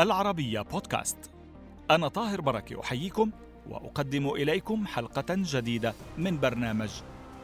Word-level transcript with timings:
العربية 0.00 0.60
بودكاست. 0.60 1.30
أنا 1.90 2.08
طاهر 2.08 2.40
بركة 2.40 2.80
أحييكم 2.80 3.30
وأقدم 3.68 4.28
إليكم 4.28 4.86
حلقة 4.86 5.24
جديدة 5.28 5.94
من 6.18 6.40
برنامج 6.40 6.90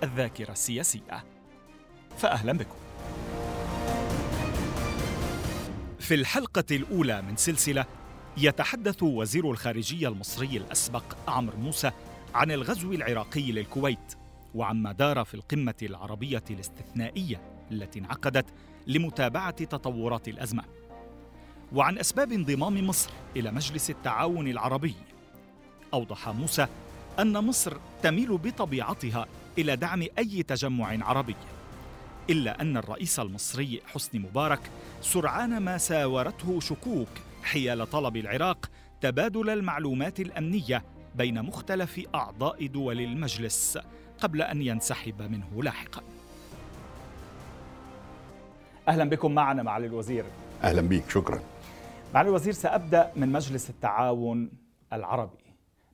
الذاكرة 0.03 0.53
السياسية. 0.53 1.25
فأهلا 2.19 2.53
بكم. 2.53 2.77
في 5.99 6.15
الحلقة 6.15 6.65
الأولى 6.71 7.23
من 7.23 7.37
سلسلة 7.37 7.85
يتحدث 8.37 9.03
وزير 9.03 9.51
الخارجية 9.51 10.09
المصري 10.09 10.57
الأسبق 10.57 11.05
عمرو 11.29 11.59
موسى 11.59 11.91
عن 12.35 12.51
الغزو 12.51 12.93
العراقي 12.93 13.53
للكويت 13.53 14.15
وعما 14.55 14.93
دار 14.93 15.25
في 15.25 15.35
القمة 15.35 15.75
العربية 15.83 16.45
الاستثنائية 16.51 17.41
التي 17.71 17.99
انعقدت 17.99 18.47
لمتابعة 18.87 19.65
تطورات 19.65 20.29
الأزمة. 20.29 20.65
وعن 21.73 21.99
أسباب 21.99 22.33
انضمام 22.33 22.87
مصر 22.87 23.11
إلى 23.37 23.51
مجلس 23.51 23.91
التعاون 23.91 24.49
العربي. 24.49 24.95
أوضح 25.95 26.29
موسى 26.29 26.67
أن 27.19 27.45
مصر 27.45 27.77
تميل 28.03 28.39
بطبيعتها 28.39 29.27
إلى 29.59 29.77
دعم 29.77 30.07
أي 30.19 30.43
تجمع 30.43 31.07
عربي 31.07 31.37
إلا 32.31 32.61
أن 32.61 32.77
الرئيس 32.77 33.21
المصري 33.21 33.83
حسني 33.87 34.21
مبارك 34.21 34.61
سرعان 35.03 35.59
ما 35.59 35.79
ساورته 35.79 36.61
شكوك 36.61 37.09
حيال 37.43 37.91
طلب 37.91 38.17
العراق 38.17 38.71
تبادل 39.01 39.51
المعلومات 39.51 40.21
الأمنية 40.21 40.85
بين 41.15 41.43
مختلف 41.43 42.01
أعضاء 42.15 42.67
دول 42.67 43.01
المجلس 43.01 43.79
قبل 44.21 44.43
أن 44.43 44.63
ينسحب 44.63 45.23
منه 45.23 45.63
لاحقا. 45.63 46.03
أهلا 48.89 49.05
بكم 49.05 49.35
معنا 49.35 49.63
معالي 49.63 49.87
الوزير. 49.87 50.25
أهلا 50.63 50.81
بك 50.81 51.11
شكرا. 51.11 51.41
معالي 52.17 52.29
الوزير 52.29 52.53
سأبدأ 52.53 53.13
من 53.17 53.33
مجلس 53.33 53.71
التعاون 53.71 54.51
العربي. 54.93 55.45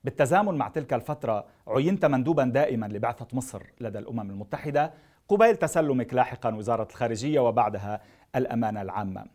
بالتزامن 0.05 0.55
مع 0.55 0.69
تلك 0.69 0.93
الفترة 0.93 1.47
عينت 1.67 2.05
مندوبا 2.05 2.45
دائما 2.45 2.87
لبعثة 2.87 3.27
مصر 3.33 3.63
لدى 3.81 3.99
الأمم 3.99 4.31
المتحدة 4.31 4.93
قبيل 5.29 5.57
تسلمك 5.57 6.15
لاحقا 6.15 6.55
وزارة 6.55 6.89
الخارجية 6.91 7.41
وبعدها 7.41 8.01
الأمانة 8.37 8.83
العامة. 8.83 9.27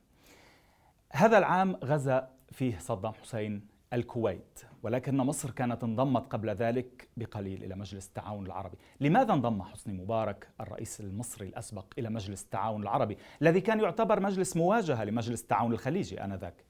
هذا 1.12 1.38
العام 1.38 1.76
غزا 1.76 2.28
فيه 2.52 2.78
صدام 2.80 3.14
حسين 3.14 3.68
الكويت 3.94 4.60
ولكن 4.84 5.18
مصر 5.18 5.52
كانت 5.52 5.84
انضمت 5.84 6.34
قبل 6.34 6.50
ذلك 6.50 7.10
بقليل 7.18 7.64
إلى 7.64 7.76
مجلس 7.76 8.08
التعاون 8.08 8.46
العربي. 8.46 8.78
لماذا 9.02 9.34
انضم 9.34 9.62
حسني 9.62 9.94
مبارك 9.94 10.48
الرئيس 10.62 11.02
المصري 11.02 11.48
الأسبق 11.48 11.86
إلى 11.98 12.10
مجلس 12.10 12.44
التعاون 12.44 12.84
العربي 12.84 13.18
الذي 13.42 13.62
كان 13.62 13.80
يعتبر 13.80 14.20
مجلس 14.20 14.58
مواجهة 14.58 15.04
لمجلس 15.04 15.42
التعاون 15.42 15.74
الخليجي 15.74 16.24
آنذاك؟ 16.24 16.68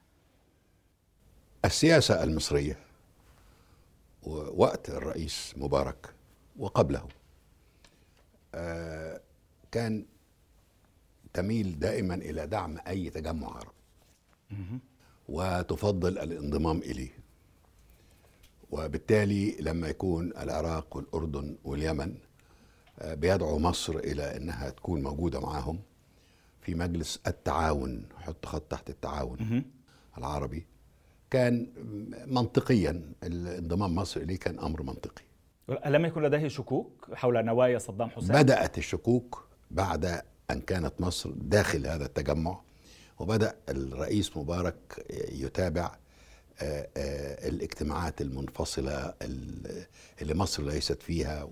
السياسة 1.65 2.23
المصرية 2.23 2.77
ووقت 4.23 4.89
الرئيس 4.89 5.53
مبارك 5.57 6.13
وقبله. 6.59 7.07
آه، 8.55 9.21
كان 9.71 10.05
تميل 11.33 11.79
دائما 11.79 12.15
إلى 12.15 12.47
دعم 12.47 12.77
أي 12.87 13.09
تجمع 13.09 13.47
عربي. 13.47 13.71
وتفضل 15.29 16.17
الانضمام 16.19 16.77
إليه. 16.77 17.11
وبالتالي 18.71 19.57
لما 19.59 19.87
يكون 19.87 20.31
العراق 20.37 20.97
والأردن 20.97 21.57
واليمن 21.63 22.15
آه، 22.99 23.13
بيدعو 23.13 23.59
مصر 23.59 23.95
إلى 23.97 24.37
أنها 24.37 24.69
تكون 24.69 25.01
موجودة 25.03 25.39
معهم 25.39 25.79
في 26.61 26.75
مجلس 26.75 27.19
التعاون 27.27 28.05
حط 28.17 28.45
خط 28.45 28.61
تحت 28.61 28.89
التعاون 28.89 29.63
العربي. 30.17 30.65
كان 31.31 31.67
منطقيا 32.27 33.01
انضمام 33.23 33.95
مصر 33.95 34.21
إليه 34.21 34.37
كان 34.37 34.59
أمر 34.59 34.83
منطقي. 34.83 35.23
لم 35.85 36.05
يكن 36.05 36.21
لديه 36.21 36.47
شكوك 36.47 37.09
حول 37.13 37.45
نوايا 37.45 37.77
صدام 37.77 38.09
حسين؟ 38.09 38.35
بدأت 38.35 38.77
الشكوك 38.77 39.47
بعد 39.71 40.21
أن 40.51 40.61
كانت 40.61 41.01
مصر 41.01 41.29
داخل 41.35 41.87
هذا 41.87 42.05
التجمع 42.05 42.61
وبدأ 43.19 43.55
الرئيس 43.69 44.37
مبارك 44.37 45.05
يتابع 45.31 45.91
آه، 46.61 46.89
آه، 46.97 47.47
الاجتماعات 47.47 48.21
المنفصلة 48.21 49.13
اللي 50.21 50.33
مصر 50.35 50.63
ليست 50.63 51.01
فيها 51.01 51.49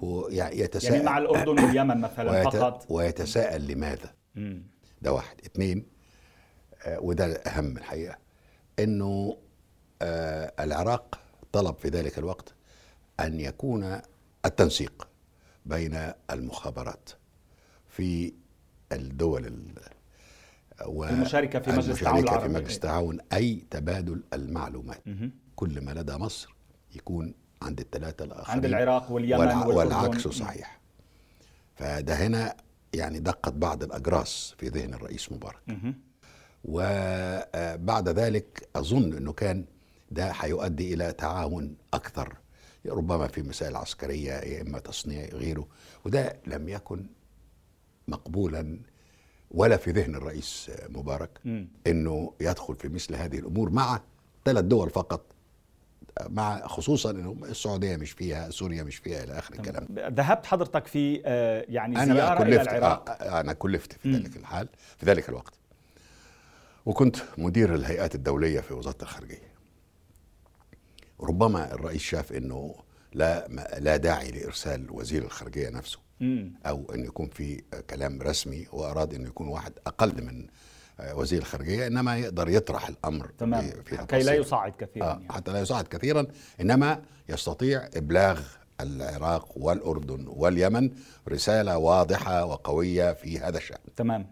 ويتساءل 0.00 0.94
يعني 0.94 1.06
مع 1.06 1.18
الأردن 1.18 1.64
واليمن 1.64 2.00
مثلا 2.00 2.30
ويت... 2.30 2.56
فقط؟ 2.56 2.86
ويتساءل 2.88 3.66
لماذا. 3.66 4.14
ده 5.02 5.12
واحد. 5.12 5.36
اثنين 5.46 5.86
آه، 6.82 7.00
وده 7.00 7.26
الأهم 7.26 7.76
الحقيقة. 7.76 8.23
أنه 8.78 9.36
العراق 10.60 11.20
طلب 11.52 11.76
في 11.78 11.88
ذلك 11.88 12.18
الوقت 12.18 12.54
أن 13.20 13.40
يكون 13.40 14.00
التنسيق 14.44 15.08
بين 15.66 16.12
المخابرات 16.30 17.10
في 17.88 18.32
الدول 18.92 19.46
المشاركة 21.10 21.58
في 21.58 21.70
مجلس 21.72 21.98
التعاون 21.98 22.24
العربي 22.24 22.48
في 22.48 22.54
مجلس 22.54 22.74
التعاون 22.74 23.18
أي 23.32 23.64
تبادل 23.70 24.22
المعلومات. 24.32 25.02
كل 25.56 25.80
ما 25.80 25.90
لدى 25.90 26.12
مصر 26.12 26.54
يكون 26.94 27.34
عند 27.62 27.80
الثلاثة 27.80 28.24
الآخرين 28.24 28.54
عند 28.54 28.64
العراق 28.64 29.12
واليمن 29.12 29.40
والع... 29.40 29.66
والعكس 29.66 30.28
صحيح. 30.28 30.80
فده 31.76 32.14
هنا 32.14 32.56
يعني 32.94 33.18
دقت 33.18 33.52
بعض 33.52 33.82
الأجراس 33.82 34.54
في 34.58 34.68
ذهن 34.68 34.94
الرئيس 34.94 35.32
مبارك. 35.32 35.62
وبعد 36.64 38.08
ذلك 38.08 38.68
أظن 38.76 39.12
أنه 39.12 39.32
كان 39.32 39.64
ده 40.10 40.30
هيؤدي 40.30 40.94
إلى 40.94 41.12
تعاون 41.12 41.76
أكثر 41.94 42.36
ربما 42.86 43.26
في 43.26 43.42
مسائل 43.42 43.76
عسكرية 43.76 44.32
يا 44.32 44.62
إما 44.62 44.78
تصنيع 44.78 45.24
غيره 45.24 45.66
وده 46.04 46.36
لم 46.46 46.68
يكن 46.68 47.06
مقبولا 48.08 48.78
ولا 49.50 49.76
في 49.76 49.90
ذهن 49.90 50.14
الرئيس 50.14 50.70
مبارك 50.88 51.30
م. 51.44 51.64
أنه 51.86 52.32
يدخل 52.40 52.74
في 52.74 52.88
مثل 52.88 53.14
هذه 53.14 53.38
الأمور 53.38 53.70
مع 53.70 54.00
ثلاث 54.44 54.64
دول 54.64 54.90
فقط 54.90 55.34
مع 56.28 56.66
خصوصا 56.66 57.10
إنه 57.10 57.36
السعودية 57.44 57.96
مش 57.96 58.10
فيها 58.10 58.50
سوريا 58.50 58.82
مش 58.82 58.96
فيها 58.96 59.24
إلى 59.24 59.38
آخر 59.38 59.54
الكلام 59.54 59.86
ذهبت 59.90 60.46
حضرتك 60.46 60.86
في 60.86 61.22
آه، 61.26 61.64
يعني 61.68 62.02
أنا 62.02 62.14
زيارة 62.14 62.42
إلى 62.42 62.62
العراق 62.62 63.10
آه، 63.10 63.40
أنا 63.40 63.52
كلفت 63.52 63.92
في. 63.92 64.12
ذلك 64.12 64.36
الحال 64.36 64.68
في 64.98 65.06
ذلك 65.06 65.28
الوقت 65.28 65.54
وكنت 66.86 67.16
مدير 67.38 67.74
الهيئات 67.74 68.14
الدولية 68.14 68.60
في 68.60 68.74
وزارة 68.74 69.02
الخارجية. 69.02 69.54
ربما 71.20 71.74
الرئيس 71.74 72.02
شاف 72.02 72.32
إنه 72.32 72.74
لا 73.12 73.48
لا 73.78 73.96
داعي 73.96 74.30
لإرسال 74.30 74.86
وزير 74.90 75.22
الخارجية 75.22 75.68
نفسه 75.68 75.98
أو 76.66 76.94
إن 76.94 77.04
يكون 77.04 77.28
في 77.28 77.62
كلام 77.90 78.22
رسمي 78.22 78.66
وأراد 78.72 79.14
انه 79.14 79.28
يكون 79.28 79.48
واحد 79.48 79.72
أقل 79.86 80.24
من 80.24 80.46
وزير 81.14 81.38
الخارجية 81.38 81.86
إنما 81.86 82.18
يقدر 82.18 82.48
يطرح 82.48 82.88
الأمر 82.88 83.30
تمام. 83.38 83.70
كي 84.08 84.22
لا 84.22 84.34
يصعد 84.34 84.72
كثيرا 84.78 85.06
آه 85.06 85.08
يعني. 85.08 85.32
حتى 85.32 85.52
لا 85.52 85.60
يصعد 85.60 85.88
كثيرا 85.88 86.26
إنما 86.60 87.02
يستطيع 87.28 87.88
إبلاغ 87.96 88.40
العراق 88.80 89.58
والأردن 89.58 90.24
واليمن 90.28 90.90
رسالة 91.28 91.78
واضحة 91.78 92.44
وقوية 92.44 93.12
في 93.12 93.38
هذا 93.38 93.58
الشأن. 93.58 93.78
تمام. 93.96 94.26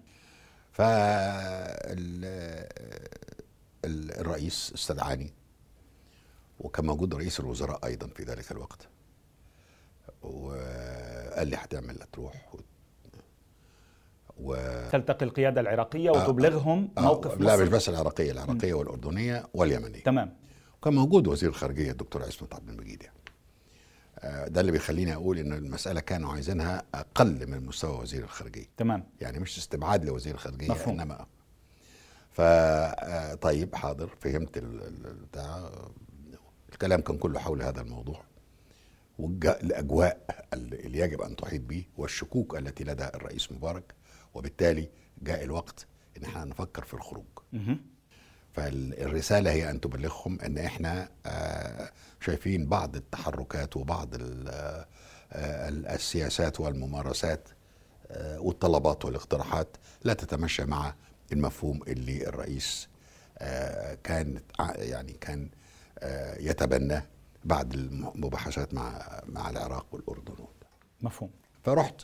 فالرئيس 3.82 4.72
استدعاني 4.74 5.32
وكان 6.60 6.86
موجود 6.86 7.14
رئيس 7.14 7.40
الوزراء 7.40 7.86
أيضا 7.86 8.06
في 8.06 8.22
ذلك 8.22 8.52
الوقت 8.52 8.88
وقال 10.22 11.48
لي 11.48 11.56
هتعمل 11.56 11.98
تروح 12.12 12.54
و... 14.40 14.56
تلتقي 14.90 15.26
القيادة 15.26 15.60
العراقية 15.60 16.10
آه، 16.10 16.12
وتبلغهم 16.28 16.88
آه 16.98 17.00
موقف 17.02 17.40
لا 17.40 17.54
مصر. 17.54 17.62
مش 17.62 17.68
بس 17.68 17.88
العراقية 17.88 18.32
العراقية 18.32 18.74
م. 18.74 18.76
والأردنية 18.76 19.48
واليمنية 19.54 20.02
تمام 20.02 20.36
وكان 20.78 20.94
موجود 20.94 21.26
وزير 21.28 21.50
الخارجية 21.50 21.90
الدكتور 21.90 22.22
عصمت 22.22 22.54
عبد 22.54 22.68
المجيد 22.68 23.02
يعني 23.02 23.16
آه 23.16 23.21
ده 24.24 24.60
اللي 24.60 24.72
بيخليني 24.72 25.14
أقول 25.14 25.38
إن 25.38 25.52
المسألة 25.52 26.00
كانوا 26.00 26.32
عايزينها 26.32 26.82
أقل 26.94 27.46
من 27.46 27.66
مستوى 27.66 27.98
وزير 27.98 28.22
الخارجية. 28.24 28.66
تمام. 28.76 29.04
يعني 29.20 29.38
مش 29.38 29.58
استبعاد 29.58 30.04
لوزير 30.04 30.34
الخارجية 30.34 30.70
مفهوم. 30.70 31.00
إنما. 31.00 31.26
آه 32.40 33.34
طيب 33.34 33.74
حاضر 33.74 34.16
فهمت 34.20 34.56
البتاع 34.56 35.70
الكلام 36.72 37.00
كان 37.00 37.18
كله 37.18 37.38
حول 37.40 37.62
هذا 37.62 37.80
الموضوع. 37.80 38.24
والاجواء 39.18 40.46
اللي 40.52 40.98
يجب 40.98 41.20
أن 41.20 41.36
تحيط 41.36 41.60
به 41.60 41.84
والشكوك 41.96 42.56
التي 42.56 42.84
لدى 42.84 43.04
الرئيس 43.04 43.52
مبارك. 43.52 43.94
وبالتالي 44.34 44.88
جاء 45.22 45.44
الوقت 45.44 45.86
إن 46.16 46.24
إحنا 46.24 46.44
نفكر 46.44 46.84
في 46.84 46.94
الخروج. 46.94 47.26
فالرسالة 48.52 49.50
هي 49.52 49.70
أن 49.70 49.80
تبلغهم 49.80 50.40
أن 50.40 50.58
إحنا 50.58 51.08
آه، 51.26 51.90
شايفين 52.20 52.66
بعض 52.68 52.96
التحركات 52.96 53.76
وبعض 53.76 54.08
آه، 54.14 54.86
السياسات 55.68 56.60
والممارسات 56.60 57.48
آه، 58.10 58.40
والطلبات 58.40 59.04
والاقتراحات 59.04 59.76
لا 60.04 60.14
تتمشى 60.14 60.64
مع 60.64 60.94
المفهوم 61.32 61.82
اللي 61.82 62.26
الرئيس 62.28 62.88
ع- 64.60 64.74
يعني 64.76 65.12
كان 65.12 65.48
يتبناه 66.40 67.02
بعد 67.44 67.74
المباحثات 67.74 68.74
مع 68.74 69.20
مع 69.26 69.50
العراق 69.50 69.86
والأردن. 69.92 70.34
مفهوم. 71.00 71.30
فرحت 71.64 72.00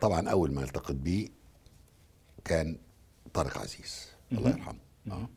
طبعا 0.00 0.28
أول 0.28 0.52
ما 0.54 0.62
التقيت 0.64 0.96
بيه 0.96 1.28
كان 2.44 2.78
طارق 3.34 3.58
عزيز 3.58 4.06
الله 4.32 4.50
يرحمه. 4.50 4.78
آه. 5.10 5.28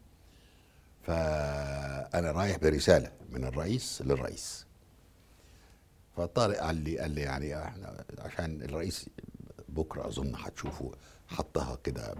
فأنا 1.03 2.31
رايح 2.31 2.57
برسالة 2.57 3.11
من 3.29 3.43
الرئيس 3.45 4.01
للرئيس. 4.01 4.65
فطارق 6.17 6.57
قال 6.57 6.75
لي 6.75 6.99
قال 6.99 7.11
لي 7.11 7.21
يعني 7.21 7.63
إحنا 7.63 8.03
عشان 8.19 8.61
الرئيس 8.61 9.09
بكرة 9.69 10.07
أظن 10.07 10.35
هتشوفه 10.35 10.91
حطها 11.27 11.75
كده 11.83 12.15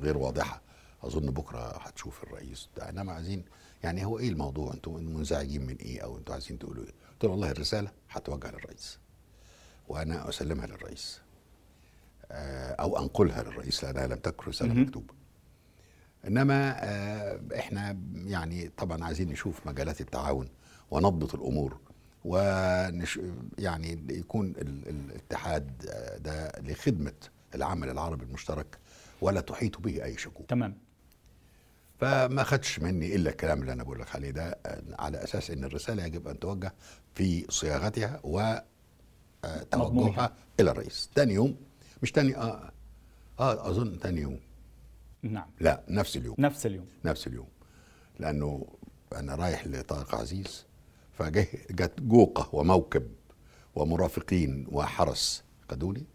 غير 0.00 0.18
واضحة. 0.18 0.60
أظن 1.02 1.30
بكرة 1.30 1.76
هتشوف 1.78 2.22
الرئيس 2.22 2.68
ده. 2.76 2.88
إنما 2.88 3.12
عايزين 3.12 3.44
يعني 3.84 4.04
هو 4.04 4.18
إيه 4.18 4.28
الموضوع؟ 4.28 4.72
أنتوا 4.74 5.00
منزعجين 5.00 5.66
من 5.66 5.76
إيه؟ 5.76 6.00
أو 6.04 6.18
أنتوا 6.18 6.34
عايزين 6.34 6.58
تقولوا 6.58 6.84
إيه؟ 6.84 6.90
قلت 7.12 7.24
له 7.24 7.30
والله 7.30 7.50
الرسالة 7.50 7.90
هتوجه 8.10 8.50
للرئيس. 8.50 8.98
وأنا 9.88 10.28
أسلمها 10.28 10.66
للرئيس. 10.66 11.20
آه، 12.30 12.72
أو 12.72 12.98
أنقلها 12.98 13.42
للرئيس 13.42 13.84
لأنها 13.84 14.06
لم 14.06 14.18
تكن 14.18 14.46
رسالة. 14.50 14.74
مكتوبة. 14.74 15.14
إنما 16.26 16.76
آه، 16.84 17.40
إحنا 17.58 17.98
يعني 18.14 18.70
طبعا 18.76 19.04
عايزين 19.04 19.28
نشوف 19.28 19.66
مجالات 19.66 20.00
التعاون 20.00 20.48
ونضبط 20.90 21.34
الأمور 21.34 21.76
ونش 22.24 23.20
يعني 23.58 24.04
يكون 24.10 24.46
ال- 24.58 24.88
الاتحاد 24.88 25.86
آه، 25.90 26.18
ده 26.18 26.52
لخدمة 26.62 27.12
العمل 27.54 27.90
العربي 27.90 28.24
المشترك 28.24 28.78
ولا 29.20 29.40
تحيط 29.40 29.78
به 29.80 30.04
أي 30.04 30.18
شكوك. 30.18 30.46
تمام. 30.48 30.76
فما 32.00 32.42
خدش 32.42 32.78
مني 32.80 33.14
إلا 33.16 33.30
الكلام 33.30 33.60
اللي 33.60 33.72
أنا 33.72 33.82
بقول 33.84 34.00
لك 34.00 34.14
عليه 34.14 34.30
ده 34.30 34.58
آه، 34.66 34.82
على 34.98 35.24
أساس 35.24 35.50
إن 35.50 35.64
الرسالة 35.64 36.04
يجب 36.04 36.28
أن 36.28 36.38
توجه 36.38 36.74
في 37.14 37.46
صياغتها 37.48 38.20
وتوجهها. 38.24 38.64
إلى 40.60 40.70
الرئيس. 40.70 41.10
تاني 41.14 41.34
يوم 41.34 41.56
مش 42.02 42.12
تاني 42.12 42.36
آه 42.36 42.72
آه 43.40 43.70
أظن 43.70 43.98
تاني 43.98 44.20
يوم. 44.20 44.40
نعم. 45.22 45.50
لا 45.60 45.82
نفس 45.88 46.16
اليوم. 46.16 46.36
نفس 46.38 46.66
اليوم. 46.66 46.86
نفس 47.04 47.26
اليوم. 47.26 47.48
لأنه 48.18 48.66
أنا 49.12 49.34
رايح 49.34 49.66
لطارق 49.66 50.14
عزيز 50.14 50.66
فجه 51.12 51.48
جت 51.70 52.00
جوقة 52.00 52.48
وموكب 52.54 53.10
ومرافقين 53.74 54.66
وحرس 54.72 55.44
خدوني 55.70 56.06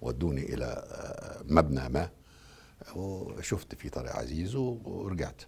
ودوني 0.00 0.54
إلى 0.54 0.64
آه، 0.64 1.42
مبنى 1.44 1.88
ما 1.88 2.10
وشفت 2.96 3.74
في 3.74 3.88
طارق 3.88 4.16
عزيز 4.16 4.54
ورجعت. 4.54 5.42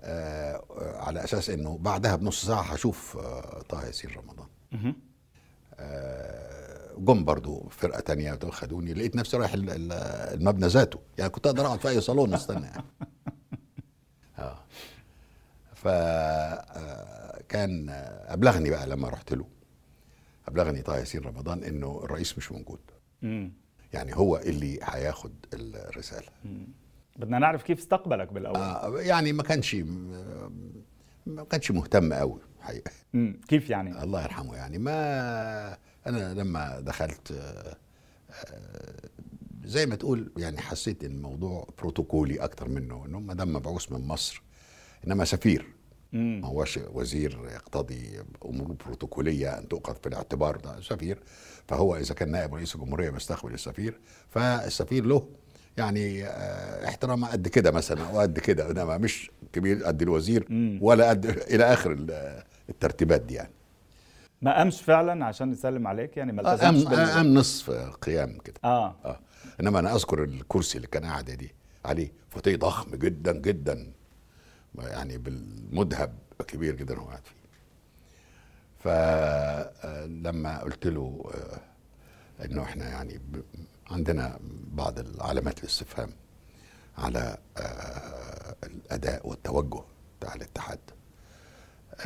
آه، 0.00 0.62
على 0.96 1.24
أساس 1.24 1.50
إنه 1.50 1.78
بعدها 1.78 2.16
بنص 2.16 2.44
ساعة 2.46 2.62
هشوف 2.62 3.16
آه، 3.16 3.62
طه 3.68 3.86
ياسين 3.86 4.10
رمضان. 4.10 4.46
جم 6.98 7.24
برضو 7.24 7.68
فرقة 7.70 8.00
تانية 8.00 8.38
خدوني 8.50 8.94
لقيت 8.94 9.16
نفسي 9.16 9.36
رايح 9.36 9.52
ال- 9.54 9.70
ال- 9.70 9.92
المبنى 10.40 10.66
ذاته. 10.66 10.98
يعني 11.18 11.30
كنت 11.30 11.46
أقدر 11.46 11.66
أقعد 11.66 11.80
في 11.80 11.88
أي 11.88 12.00
صالون 12.00 12.34
أستنى 12.34 12.66
يعني. 12.66 12.82
آه. 14.38 14.58
فكان 17.36 17.86
أبلغني 18.28 18.70
بقى 18.70 18.86
لما 18.86 19.08
رحت 19.08 19.32
له. 19.34 19.46
أبلغني 20.48 20.82
طه 20.82 20.96
ياسين 20.96 21.20
رمضان 21.20 21.64
إنه 21.64 22.00
الرئيس 22.04 22.38
مش 22.38 22.52
موجود. 22.52 22.78
يعني 23.92 24.16
هو 24.16 24.36
اللي 24.36 24.78
هياخد 24.82 25.32
الرسالة. 25.54 26.28
بدنا 27.16 27.38
نعرف 27.38 27.62
كيف 27.62 27.78
استقبلك 27.78 28.32
بالأول. 28.32 28.56
آه 28.56 29.00
يعني 29.00 29.32
ما 29.32 29.42
كانش 29.42 29.74
ما 31.26 31.44
كانش 31.50 31.70
مهتم 31.70 32.12
قوي 32.12 32.40
حقيقة. 32.60 32.90
كيف 33.48 33.70
يعني؟ 33.70 34.02
الله 34.02 34.22
يرحمه 34.22 34.56
يعني 34.56 34.78
ما 34.78 35.78
أنا 36.06 36.34
لما 36.34 36.80
دخلت 36.80 37.32
آه، 37.32 37.76
آه، 38.30 39.08
زي 39.64 39.86
ما 39.86 39.94
تقول 39.96 40.32
يعني 40.36 40.58
حسيت 40.60 41.04
إن 41.04 41.10
الموضوع 41.10 41.68
بروتوكولي 41.78 42.36
أكتر 42.36 42.68
منه 42.68 43.04
إنه 43.06 43.20
ما 43.20 43.34
دام 43.34 43.52
مبعوث 43.52 43.92
من 43.92 44.00
مصر 44.08 44.42
إنما 45.06 45.24
سفير. 45.24 45.66
ما 46.40 46.48
هوش 46.48 46.78
وزير 46.92 47.40
يقتضي 47.54 48.20
أمور 48.44 48.72
بروتوكولية 48.86 49.58
أن 49.58 49.68
تؤخذ 49.68 49.94
في 50.02 50.06
الاعتبار 50.08 50.56
ده 50.56 50.80
سفير 50.80 51.18
فهو 51.68 51.96
إذا 51.96 52.14
كان 52.14 52.30
نائب 52.30 52.54
رئيس 52.54 52.74
الجمهورية 52.74 53.10
بيستقبل 53.10 53.54
السفير 53.54 54.00
فالسفير 54.30 55.04
له 55.06 55.28
يعني 55.76 56.24
آه، 56.26 56.88
احترام 56.88 57.24
قد 57.24 57.48
كده 57.48 57.70
مثلا 57.70 58.02
أو 58.10 58.20
قد 58.20 58.38
كده 58.38 58.70
إنما 58.70 58.98
مش 58.98 59.30
كبير 59.52 59.84
قد 59.84 60.02
الوزير. 60.02 60.46
ولا 60.82 61.10
قد 61.10 61.26
إلى 61.26 61.64
آخر 61.64 61.92
ال- 61.92 62.42
الترتيبات 62.68 63.20
دي 63.20 63.34
يعني 63.34 63.52
ما 64.42 64.56
قامش 64.56 64.82
فعلا 64.82 65.24
عشان 65.24 65.52
يسلم 65.52 65.86
عليك 65.86 66.16
يعني 66.16 66.32
ما 66.32 66.46
آه، 66.50 66.54
التزمش 66.54 66.84
قام 66.84 67.06
قام 67.08 67.34
نصف 67.34 67.70
قيام 68.02 68.38
كده. 68.38 68.60
آه. 68.64 68.96
آه. 69.04 69.20
إنما 69.60 69.78
أنا 69.78 69.94
أذكر 69.94 70.24
الكرسي 70.24 70.76
اللي 70.76 70.88
كان 70.88 71.04
قاعد 71.04 71.24
دي 71.30 71.54
عليه 71.84 72.12
فوتيه 72.30 72.56
ضخم 72.56 72.90
جدا 72.90 73.32
جدا. 73.32 73.92
يعني 74.78 75.18
بالمذهب 75.18 76.14
كبير 76.46 76.74
جدا 76.74 76.98
هو 76.98 77.04
قاعد 77.06 77.22
فيه. 77.24 77.36
فلما 78.78 80.58
قلت 80.60 80.86
له 80.86 81.30
آه، 81.34 82.44
إنه 82.44 82.62
إحنا 82.62 82.88
يعني 82.88 83.20
عندنا 83.90 84.38
بعض 84.72 84.98
العلامات 84.98 85.58
الاستفهام 85.58 86.10
على 86.98 87.36
آه، 87.58 88.54
الأداء 88.64 89.28
والتوجه 89.28 89.80
بتاع 90.20 90.34
الاتحاد 90.34 90.78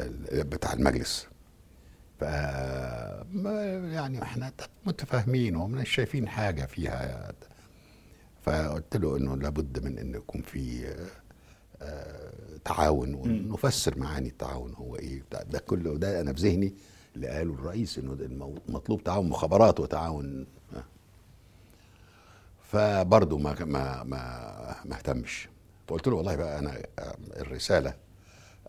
ال- 0.00 0.44
بتاع 0.44 0.72
المجلس. 0.72 1.26
ف 2.20 2.22
يعني 3.92 4.22
إحنا 4.22 4.52
متفاهمين 4.86 5.56
ومش 5.56 5.88
شايفين 5.94 6.28
حاجة 6.28 6.64
فيها. 6.66 7.32
فقلت 8.42 8.96
له 8.96 9.16
إنه 9.16 9.36
لابد 9.36 9.84
من 9.84 9.98
انه 9.98 10.16
يكون 10.18 10.42
في 10.42 10.86
آه، 11.82 12.32
تعاون 12.64 13.14
ونفسر 13.14 13.98
معاني 13.98 14.28
التعاون 14.28 14.74
هو 14.74 14.96
إيه. 14.96 15.22
بتاع- 15.22 15.42
ده 15.42 15.58
كله 15.58 15.96
ده 15.96 16.20
أنا 16.20 16.32
في 16.32 16.40
ذهني 16.40 16.74
اللي 17.16 17.28
قاله 17.28 17.52
الرئيس 17.54 17.98
إنه 17.98 18.14
ده 18.14 18.52
مطلوب 18.68 19.04
تعاون 19.04 19.28
مخابرات 19.28 19.80
وتعاون. 19.80 20.46
آه. 20.76 20.84
فبرضه 22.62 23.38
ما 23.38 23.64
ما 23.64 24.02
ما 24.02 24.76
ما 24.84 24.96
اهتمش. 24.96 25.48
فقلت 25.88 26.08
له 26.08 26.14
والله 26.16 26.36
بقى 26.36 26.58
أنا 26.58 26.78
آه، 26.98 27.16
الرسالة 27.36 27.94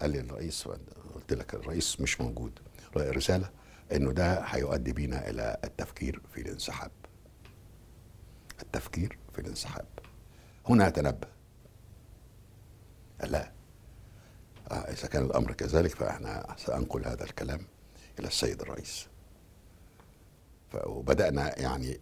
قال 0.01 0.09
لي 0.11 0.19
الرئيس 0.19 0.67
قلت 1.15 1.33
لك 1.33 1.53
الرئيس 1.53 2.01
مش 2.01 2.21
موجود. 2.21 2.59
الرسالة 2.95 3.49
إنه 3.91 4.11
ده 4.11 4.39
هيؤدي 4.41 4.93
بينا 4.93 5.29
إلى 5.29 5.57
التفكير 5.63 6.21
في 6.33 6.41
الانسحاب. 6.41 6.91
التفكير 8.61 9.17
في 9.33 9.39
الانسحاب. 9.41 9.85
هنا 10.69 10.89
تنبه 10.89 11.27
قال 13.21 13.31
لا. 13.31 13.51
آه 14.71 14.73
إذا 14.75 15.07
كان 15.07 15.25
الأمر 15.25 15.51
كذلك 15.53 15.91
فإحنا 15.95 16.55
سأنقل 16.57 17.05
هذا 17.05 17.23
الكلام 17.23 17.59
إلى 18.19 18.27
السيد 18.27 18.61
الرئيس. 18.61 19.07
وبدأنا 20.85 21.59
يعني 21.59 21.99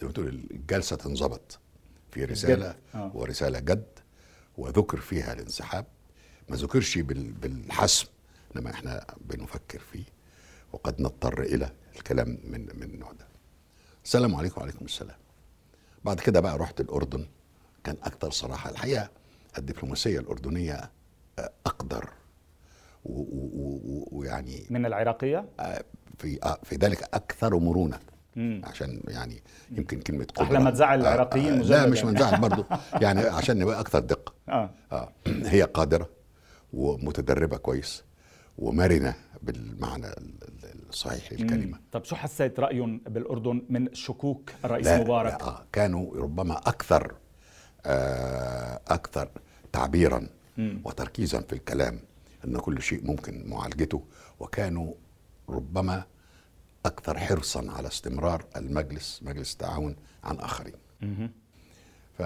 زي 0.00 0.06
ما 0.06 0.12
تقول 0.12 0.28
الجلسة 0.28 0.96
تنظبط. 0.96 1.58
في 2.10 2.24
رسالة. 2.24 2.76
آه. 2.94 3.10
ورسالة 3.14 3.58
جد 3.58 3.86
وذكر 4.58 4.96
فيها 5.00 5.32
الانسحاب. 5.32 5.86
ما 6.48 6.56
ذكرش 6.56 6.98
بال- 6.98 7.32
بالحسم. 7.32 8.06
إنما 8.56 8.70
إحنا 8.70 9.04
بنفكر 9.20 9.78
فيه 9.78 10.04
وقد 10.72 11.00
نضطر 11.00 11.42
إلى 11.42 11.70
الكلام 11.96 12.38
من 12.44 12.60
من 12.60 12.82
النوع 12.82 13.12
ده. 13.12 13.26
السلام 14.04 14.34
عليكم 14.34 14.60
وعليكم 14.60 14.84
السلام. 14.84 15.16
بعد 16.04 16.20
كده 16.20 16.40
بقى 16.40 16.58
رحت 16.58 16.80
الأردن. 16.80 17.26
كان 17.84 17.96
أكتر 18.04 18.30
صراحة 18.30 18.70
الحقيقة 18.70 19.08
الدبلوماسية 19.58 20.18
الأردنية 20.20 20.90
آه، 21.38 21.50
أقدر. 21.66 22.08
و- 23.04 23.20
و- 23.20 23.80
و- 23.84 24.08
ويعني 24.12 24.66
من 24.70 24.86
العراقية؟ 24.86 25.44
آه، 25.60 25.84
في 26.18 26.38
آه، 26.42 26.58
في 26.62 26.76
ذلك 26.76 27.02
أكثر 27.14 27.58
مرونة. 27.58 27.98
مم. 28.36 28.62
عشان 28.64 29.00
يعني 29.08 29.42
يمكن 29.70 30.00
كلمة 30.00 30.26
قدرة. 30.34 30.58
ما 30.58 30.70
تزعل 30.70 30.98
آه، 30.98 31.02
العراقيين 31.02 31.52
آه، 31.52 31.62
لا 31.62 31.86
مش 31.86 31.98
يعني. 31.98 32.10
ما 32.10 32.16
نزعل 32.18 32.40
برضه 32.40 32.66
يعني 33.00 33.20
عشان 33.20 33.58
نبقى 33.58 33.80
أكثر 33.80 33.98
دقة. 33.98 34.32
آه. 34.48 34.70
آه 34.92 35.12
هي 35.54 35.62
قادرة 35.62 36.08
ومتدربة 36.72 37.56
كويس. 37.56 38.02
ومرنة 38.62 39.14
بالمعنى 39.42 40.06
ال- 40.06 40.14
ال- 40.64 40.88
الصحيح 40.90 41.32
للكلمه 41.32 41.76
مم. 41.76 41.82
طب 41.92 42.04
شو 42.04 42.16
حسيت 42.16 42.60
رايهم 42.60 42.98
بالأردن 42.98 43.62
من 43.68 43.94
شكوك 43.94 44.50
الرئيس 44.64 44.86
لا 44.86 45.00
مبارك 45.00 45.32
لا 45.32 45.42
آه 45.46 45.64
كانوا 45.72 46.14
ربما 46.16 46.56
أكثر 46.58 47.14
آه 47.86 48.80
أكثر 48.88 49.28
تعبيرا 49.72 50.26
مم. 50.58 50.80
وتركيزا 50.84 51.40
في 51.40 51.52
الكلام 51.52 51.98
إن 52.44 52.58
كل 52.58 52.82
شيء 52.82 53.06
ممكن 53.06 53.44
معالجته 53.46 54.02
وكانوا 54.40 54.94
ربما 55.48 56.04
أكثر 56.86 57.18
حرصا 57.18 57.70
على 57.70 57.88
استمرار 57.88 58.44
المجلس 58.56 59.20
مجلس 59.22 59.52
التعاون 59.52 59.96
عن 60.24 60.36
آخرين 60.38 60.74
مهم. 61.00 61.30
ف 62.18 62.22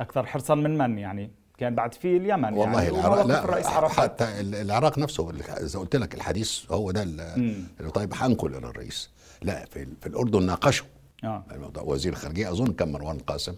أكثر 0.00 0.26
حرصا 0.26 0.54
من 0.54 0.78
من 0.78 0.98
يعني 0.98 1.30
كان 1.60 1.74
بعد 1.74 1.94
في 1.94 2.16
اليمن 2.16 2.52
والله 2.54 2.82
يعني 2.82 2.98
العراق 3.00 3.26
لا 3.26 3.44
الرئيس 3.44 3.66
عرفات. 3.66 4.00
حتى 4.10 4.40
العراق 4.40 4.98
نفسه 4.98 5.30
إذا 5.60 5.78
قلت 5.78 5.96
لك 5.96 6.14
الحديث 6.14 6.72
هو 6.72 6.90
ده 6.90 7.02
اللي 7.02 7.90
طيب 7.94 8.14
حنقل 8.14 8.56
إلى 8.56 8.66
الرئيس. 8.66 9.10
لا 9.42 9.64
في, 9.64 9.86
في 10.00 10.06
الأردن 10.06 10.46
ناقشوا. 10.46 10.86
آه. 11.24 11.44
الموضوع 11.52 11.82
وزير 11.82 12.12
الخارجية 12.12 12.50
أظن 12.50 12.72
كان 12.72 12.92
مروان 12.92 13.16
القاسم 13.16 13.54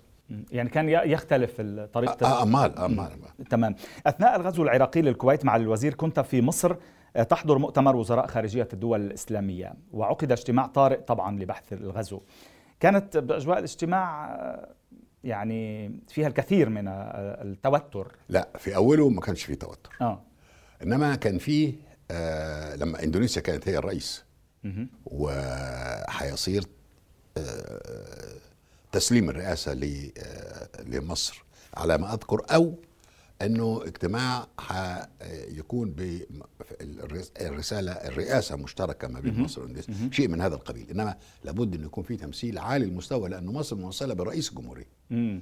يعني 0.53 0.69
كان 0.69 0.89
يختلف 0.89 1.61
طريقة 1.93 2.27
آه 2.27 2.43
امال 2.43 2.79
امال 2.79 3.11
تمام. 3.51 3.75
أثناء 4.07 4.37
الغزو 4.37 4.63
العراقي 4.63 5.03
للكويت 5.03 5.45
مع 5.45 5.57
الوزير 5.57 5.95
كنت 5.95 6.21
في 6.21 6.43
مصر 6.43 6.77
آه، 7.17 7.23
تحضر 7.23 7.59
مؤتمر 7.59 7.97
وزراء 7.97 8.27
خارجية 8.27 8.69
الدول 8.73 9.01
الإسلامية 9.01 9.75
وعقد 9.93 10.33
اجتماع 10.33 10.67
طارئ 10.67 11.01
طبعا 11.01 11.41
لبحث 11.41 11.73
الغزو. 11.73 12.21
كانت 12.81 13.17
بأجواء 13.17 13.59
الاجتماع 13.59 14.35
آه، 14.35 14.69
يعني 15.25 15.93
فيها 16.09 16.29
الكثير 16.29 16.69
من 16.69 16.89
التوتر. 16.89 18.13
لا 18.29 18.49
في 18.59 18.77
أوله 18.77 19.09
ما 19.09 19.21
كانش 19.21 19.45
فيه 19.45 19.55
توتر. 19.55 19.91
آه. 20.01 20.23
إنما 20.83 21.15
كان 21.15 21.39
فيه 21.39 21.75
آه 22.11 22.77
لما 22.77 23.03
إندونيسيا 23.03 23.43
كانت 23.43 23.69
هي 23.69 23.79
الرئيس 23.79 24.25
وحيصير 25.05 26.65
آه 27.37 28.43
تسليم 28.93 29.31
الرئاسة 29.31 29.73
آه، 29.73 30.83
لمصر 30.83 31.45
على 31.75 31.99
ما 31.99 32.15
أذكر 32.15 32.43
أو 32.51 32.75
أنه 33.43 33.83
اجتماع 33.85 34.47
يكون 35.49 35.95
بالرساله 37.41 37.93
الرئاسة 37.93 38.57
مشتركة 38.57 39.09
ما 39.09 39.21
بين 39.21 39.41
مصر 39.41 39.61
واندونيسيا 39.61 39.95
شيء 40.11 40.29
من 40.29 40.41
هذا 40.41 40.55
القبيل. 40.55 40.91
إنما 40.91 41.17
لابد 41.45 41.75
انه 41.75 41.87
يكون 41.87 42.05
في 42.05 42.17
تمثيل 42.17 42.59
عالي 42.59 42.85
المستوى 42.85 43.29
لأنه 43.29 43.53
مصر 43.53 43.77
موصله 43.77 44.15
برئيس 44.15 44.49
الجمهوريه 44.49 44.89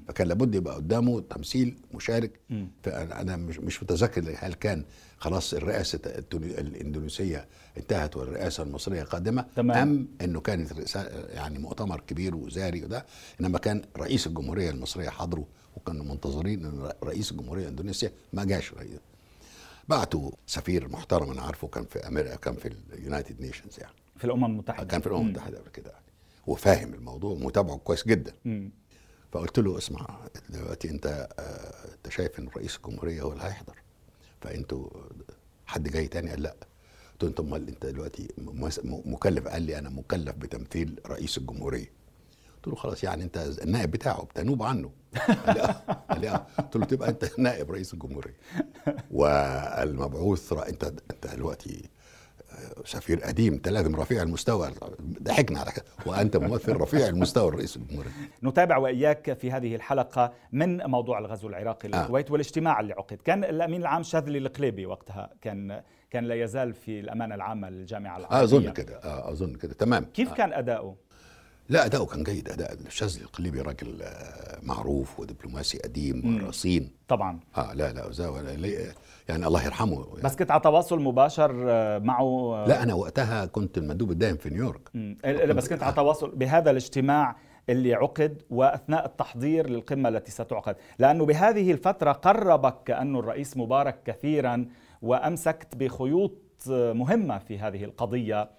فكان 0.09 0.29
لابد 0.29 0.55
يبقى 0.55 0.75
قدامه 0.75 1.21
تمثيل 1.21 1.77
مشارك. 1.95 2.41
فانا 2.83 3.37
مش 3.37 3.59
مش 3.59 3.83
متذكر 3.83 4.35
هل 4.39 4.55
كان 4.55 4.85
خلاص 5.19 5.55
الرئاسة 5.55 6.01
الإندونيسية 6.35 7.49
انتهت 7.79 8.17
والرئاسة 8.17 8.63
المصرية 8.63 9.03
قادمة 9.03 9.45
تمام. 9.57 9.77
أم 9.77 10.09
أنه 10.21 10.41
كانت 10.41 10.97
يعني 11.31 11.59
مؤتمر 11.59 12.01
كبير 12.01 12.37
وزاري 12.37 12.85
وده 12.85 13.07
إنما 13.41 13.59
كان 13.59 13.83
رئيس 13.97 14.27
الجمهورية 14.27 14.71
المصرية 14.71 15.09
حضره 15.09 15.47
وكانوا 15.77 16.05
منتظرين 16.05 16.65
إن 16.65 16.93
رئيس 17.05 17.33
الجمهوريه 17.33 17.63
الاندونيسيه 17.63 18.13
ما 18.33 18.45
جاش 18.45 18.73
رئيس 18.73 18.99
بعتوا 19.89 20.31
سفير 20.47 20.89
محترم 20.89 21.31
أنا 21.31 21.43
عارفه 21.43 21.69
كان 21.69 21.85
في 21.85 21.99
أمريكا 22.09 22.37
كان 22.37 22.55
في 22.55 22.75
ال 22.93 23.00
United 23.00 23.41
Nations 23.41 23.81
يعني. 23.81 23.95
في 24.17 24.25
الأمم 24.25 24.45
المتحدة. 24.45 24.87
كان 24.87 25.01
في 25.01 25.07
الأمم 25.07 25.27
المتحدة 25.27 25.59
قبل 25.59 25.71
كده 25.71 25.91
يعني. 25.91 26.05
وفاهم 26.47 26.95
الموضوع 26.95 27.31
ومتابعه 27.31 27.77
كويس 27.77 28.07
جدا. 28.07 28.35
مم. 28.45 28.71
فقلت 29.33 29.59
له 29.59 29.79
اسمع 29.79 30.21
دلوقتي 30.51 30.91
أنت 30.91 31.07
آه 31.39 31.95
أنت 31.95 32.09
شايف 32.09 32.39
إن 32.39 32.49
رئيس 32.57 32.77
الجمهورية 32.77 33.23
هو 33.23 33.33
اللي 33.33 33.45
هيحضر. 33.45 33.77
فأنتوا 34.41 34.89
حد 35.67 35.89
جاي 35.89 36.09
تاني؟ 36.09 36.31
قال 36.31 36.43
لا. 36.43 36.57
قلت 37.13 37.23
له 37.23 37.29
أنت 37.29 37.41
أمال 37.41 37.69
أنت 37.69 37.87
دلوقتي 37.87 38.29
مكلف؟ 38.85 39.49
قال 39.49 39.63
لي 39.63 39.79
أنا 39.79 39.89
مكلف 39.89 40.37
بتمثيل 40.37 41.01
رئيس 41.07 41.39
الجمهورية. 41.39 41.91
قلت 42.57 42.69
له 42.69 42.75
خلاص 42.75 43.05
يعني 43.05 43.25
أنت 43.25 43.37
النائب 43.63 43.91
بتاعه 43.91 44.23
بتنوب 44.23 44.63
عنه. 44.63 44.91
قال 45.47 45.55
لي 45.55 45.61
آه 45.61 45.75
قال 46.11 46.21
لي 46.21 46.29
آه. 46.31 46.47
قلت 46.59 46.77
له 46.77 46.85
تبقى 46.85 47.09
أنت 47.09 47.39
نائب 47.39 47.71
رئيس 47.71 47.95
الجمهورية. 47.95 48.37
والمبعوث 49.11 50.53
انت 50.53 50.85
أنت 50.85 51.27
دلوقتي 51.35 51.89
آه، 52.51 52.83
سفير 52.85 53.21
قديم 53.21 53.53
أنت 53.53 53.69
لازم 53.69 53.97
رفيع 53.97 54.23
المستوى. 54.23 54.71
ضحكنا 55.23 55.61
على 55.61 55.73
كده. 55.73 55.85
وأنت 56.07 56.37
ممثل 56.37 56.77
رفيع 56.77 57.09
المستوى 57.09 57.49
الرئيس 57.49 57.77
الجمهورية. 57.77 58.11
نتابع 58.45 58.77
وإياك 58.77 59.33
في 59.33 59.51
هذه 59.53 59.75
الحلقة 59.75 60.33
من 60.53 60.77
موضوع 60.87 61.19
الغزو 61.19 61.49
العراقي 61.49 61.89
آه. 61.95 62.03
للكويت 62.03 62.27
آه. 62.29 62.33
والاجتماع 62.33 62.81
اللي 62.81 62.93
عقد. 62.93 63.17
كان 63.25 63.45
الأمين 63.45 63.81
العام 63.81 64.03
شاذلي 64.03 64.39
القليبي 64.39 64.87
وقتها 64.87 65.31
كان 65.41 65.83
كان 66.11 66.25
لا 66.25 66.35
يزال 66.35 66.75
في 66.75 67.01
الأمانة 67.01 67.35
العامة 67.35 67.71
للجامعة 67.71 68.17
العربية. 68.19 68.37
آه 68.41 68.43
اظن 68.45 68.73
كده. 68.73 68.97
آه 68.97 69.33
أظن 69.33 69.55
كده. 69.55 69.75
تمام. 69.75 70.05
كيف 70.05 70.31
آه. 70.31 70.35
كان 70.35 70.53
أداؤه؟ 70.53 70.97
لا 71.71 71.87
أداؤه 71.87 72.07
كان 72.07 72.23
جيد. 72.23 72.49
أداء 72.49 72.73
الشاذلي 72.73 73.25
القليبي 73.25 73.61
راجل 73.61 74.03
آه، 74.03 74.59
معروف 74.63 75.21
ودبلوماسي 75.21 75.79
قديم 75.79 76.43
ورصين. 76.45 76.91
طبعا. 77.09 77.41
آه 77.57 77.75
لا 77.75 77.93
لا 77.93 78.95
يعني 79.29 79.47
الله 79.47 79.65
يرحمه. 79.65 80.07
يعني. 80.09 80.23
بس 80.23 80.37
كنت 80.37 80.51
على 80.51 80.61
تواصل 80.61 81.01
مباشر 81.01 81.65
آه، 81.69 81.99
معه 81.99 82.55
آه، 82.55 82.67
لا 82.69 82.83
أنا 82.83 82.95
وقتها 82.95 83.47
كنت 83.47 83.79
المندوب 83.79 84.11
الدائم 84.11 84.37
في 84.37 84.51
نيويورك. 84.51 84.97
بس 85.57 85.69
كنت 85.69 85.83
على 85.83 85.95
تواصل 85.95 86.31
بهذا 86.31 86.71
الاجتماع 86.71 87.37
اللي 87.69 87.95
عقد 87.95 88.43
وأثناء 88.51 89.07
التحضير 89.07 89.71
للقمة 89.71 90.09
التي 90.09 90.31
ستعقد. 90.31 90.77
لأنه 90.99 91.27
بهذه 91.27 91.73
الفترة 91.73 92.13
قربك 92.13 92.77
كأنه 92.85 93.19
الرئيس 93.19 93.57
مبارك 93.57 94.03
كثيرا 94.05 94.67
وأمسكت 95.03 95.77
بخيوط 95.77 96.39
مهمة 96.69 97.39
في 97.39 97.59
هذه 97.59 97.85
القضية. 97.85 98.51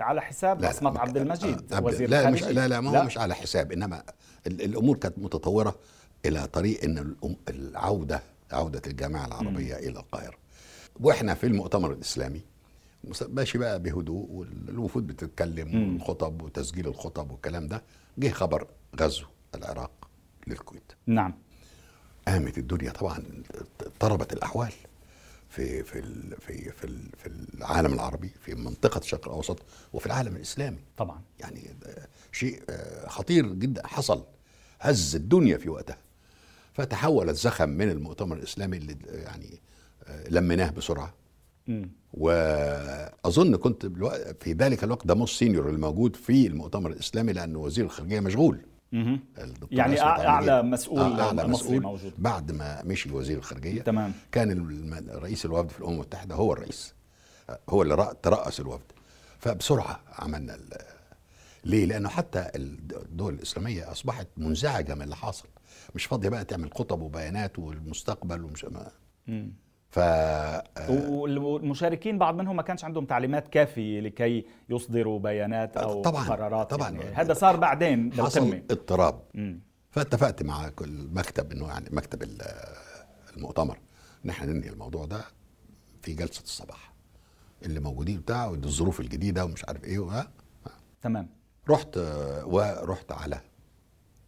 على 0.00 0.20
حساب 0.22 0.64
عصمت 0.64 0.96
عبد 0.96 1.16
المجيد 1.16 1.72
آه 1.72 1.82
وزير 1.82 2.10
لا 2.10 2.30
مش 2.30 2.42
لا 2.42 2.68
لا 2.68 2.80
ما 2.80 3.00
هو 3.00 3.04
مش 3.04 3.18
على 3.18 3.34
حساب 3.34 3.72
إنما 3.72 4.02
الأمور 4.46 4.96
كانت 4.96 5.18
متطورة 5.18 5.74
إلى 6.26 6.46
طريق 6.46 6.84
إن 6.84 7.14
العودة 7.48 8.22
عودة 8.52 8.82
الجامعة 8.86 9.26
العربية 9.26 9.74
م. 9.74 9.78
إلى 9.78 9.98
القاهرة. 10.00 10.36
وإحنا 11.00 11.34
في 11.34 11.46
المؤتمر 11.46 11.92
الإسلامي 11.92 12.40
ماشي 13.28 13.58
بقى 13.58 13.82
بهدوء 13.82 14.26
والوفود 14.30 15.06
بتتكلم 15.06 15.74
والخطب 15.92 16.42
وتسجيل 16.42 16.86
الخطب 16.88 17.30
والكلام 17.30 17.68
ده. 17.68 17.82
جه 18.18 18.28
خبر 18.28 18.66
غزو 19.00 19.24
العراق 19.54 19.90
للكويت. 20.46 20.92
نعم. 21.06 21.34
قامت 22.28 22.58
الدنيا 22.58 22.92
طبعا 22.92 23.22
اضطربت 23.86 24.32
الأحوال. 24.32 24.72
في 25.50 25.82
في 25.84 26.02
في 26.40 26.70
في 26.70 26.88
في 27.18 27.26
العالم 27.58 27.92
العربي 27.92 28.30
في 28.40 28.54
منطقة 28.54 28.98
الشرق 28.98 29.28
الأوسط 29.28 29.58
وفي 29.92 30.06
العالم 30.06 30.36
الإسلامي. 30.36 30.78
طبعا. 30.96 31.20
يعني 31.40 31.60
شيء 32.32 32.62
آه، 32.70 33.08
خطير 33.08 33.46
جدا. 33.52 33.86
حصل 33.86 34.24
هز 34.80 35.14
الدنيا 35.16 35.56
في 35.58 35.68
وقتها. 35.68 35.98
فتحول 36.74 37.28
الزخم 37.28 37.68
من 37.68 37.90
المؤتمر 37.90 38.36
الإسلامي 38.36 38.76
اللي 38.76 38.96
يعني 39.12 39.60
آه، 40.04 40.28
لمناه 40.28 40.70
بسرعة. 40.70 41.14
وأظن 42.14 43.56
كنت 43.56 43.86
في 44.40 44.52
ذلك 44.52 44.84
الوقت 44.84 45.06
ده 45.06 45.14
موس 45.14 45.38
سينيور 45.38 45.68
الموجود 45.70 46.16
في 46.16 46.46
المؤتمر 46.46 46.90
الإسلامي 46.90 47.32
لأنه 47.32 47.58
وزير 47.58 47.84
الخارجية 47.84 48.20
مشغول. 48.20 48.60
يعني 49.70 50.00
أعلى 50.00 50.62
مسؤول 50.62 51.00
آه 51.00 51.22
أعلى 51.26 51.48
مسؤول 51.48 51.82
موجود. 51.82 52.12
بعد 52.18 52.52
ما 52.52 52.82
مشي 52.84 53.12
وزير 53.12 53.38
الخارجية. 53.38 53.82
تمام. 53.82 54.12
كان 54.32 55.08
رئيس 55.10 55.44
الوفد 55.44 55.70
في 55.70 55.78
الأمم 55.78 55.94
المتحدة 55.94 56.34
هو 56.34 56.52
الرئيس. 56.52 56.94
هو 57.68 57.82
اللي 57.82 58.14
ترأس 58.22 58.60
الوفد. 58.60 58.92
فبسرعة 59.38 60.00
عملنا 60.18 60.58
ليه؟ 61.64 61.84
لأنه 61.84 62.08
حتى 62.08 62.50
الدول 62.56 63.34
الإسلامية 63.34 63.90
أصبحت 63.90 64.26
منزعجة 64.36 64.94
من 64.94 65.02
اللي 65.02 65.16
حاصل. 65.16 65.48
مش 65.94 66.04
فاضية 66.04 66.28
بقى 66.28 66.44
تعمل 66.44 66.72
خطب 66.72 67.00
وبيانات 67.00 67.58
والمستقبل 67.58 68.44
ومش 68.44 68.64
ما 68.64 68.90
ف 69.90 69.98
والمشاركين 70.88 72.18
بعض 72.18 72.34
منهم 72.34 72.56
ما 72.56 72.62
كانش 72.62 72.84
عندهم 72.84 73.04
تعليمات 73.04 73.48
كافية 73.48 74.00
لكي 74.00 74.46
يصدروا 74.68 75.18
بيانات 75.18 75.76
أو 75.76 76.02
طبعا 76.02 76.24
قرارات 76.24 76.70
طبعا. 76.70 76.90
يعني. 76.90 77.14
هذا 77.14 77.34
صار 77.34 77.56
بعدين 77.56 78.12
حصل 78.12 78.62
اضطراب. 78.70 79.22
فاتفقت 79.90 80.42
مع 80.42 80.68
كل 80.68 81.08
مكتب 81.12 81.52
إنه 81.52 81.68
يعني 81.68 81.88
مكتب 81.92 82.22
المؤتمر 83.36 83.78
إن 84.24 84.30
إحنا 84.30 84.52
ننهي 84.52 84.68
الموضوع 84.68 85.04
ده 85.06 85.20
في 86.02 86.14
جلسة 86.14 86.42
الصباح. 86.42 86.92
اللي 87.62 87.80
موجودين 87.80 88.20
بتاع 88.20 88.50
الظروف 88.50 89.00
الجديدة 89.00 89.44
ومش 89.44 89.64
عارف 89.64 89.84
إيه 89.84 89.98
و... 89.98 90.22
تمام. 91.02 91.28
رحت 91.70 91.96
ورحت 92.44 93.12
على 93.12 93.40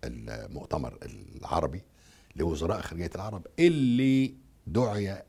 المؤتمر 0.05 0.99
العربي 1.37 1.83
لوزراء 2.37 2.81
خارجية 2.81 3.11
العرب 3.15 3.47
اللي 3.59 4.35
دعي 4.67 5.23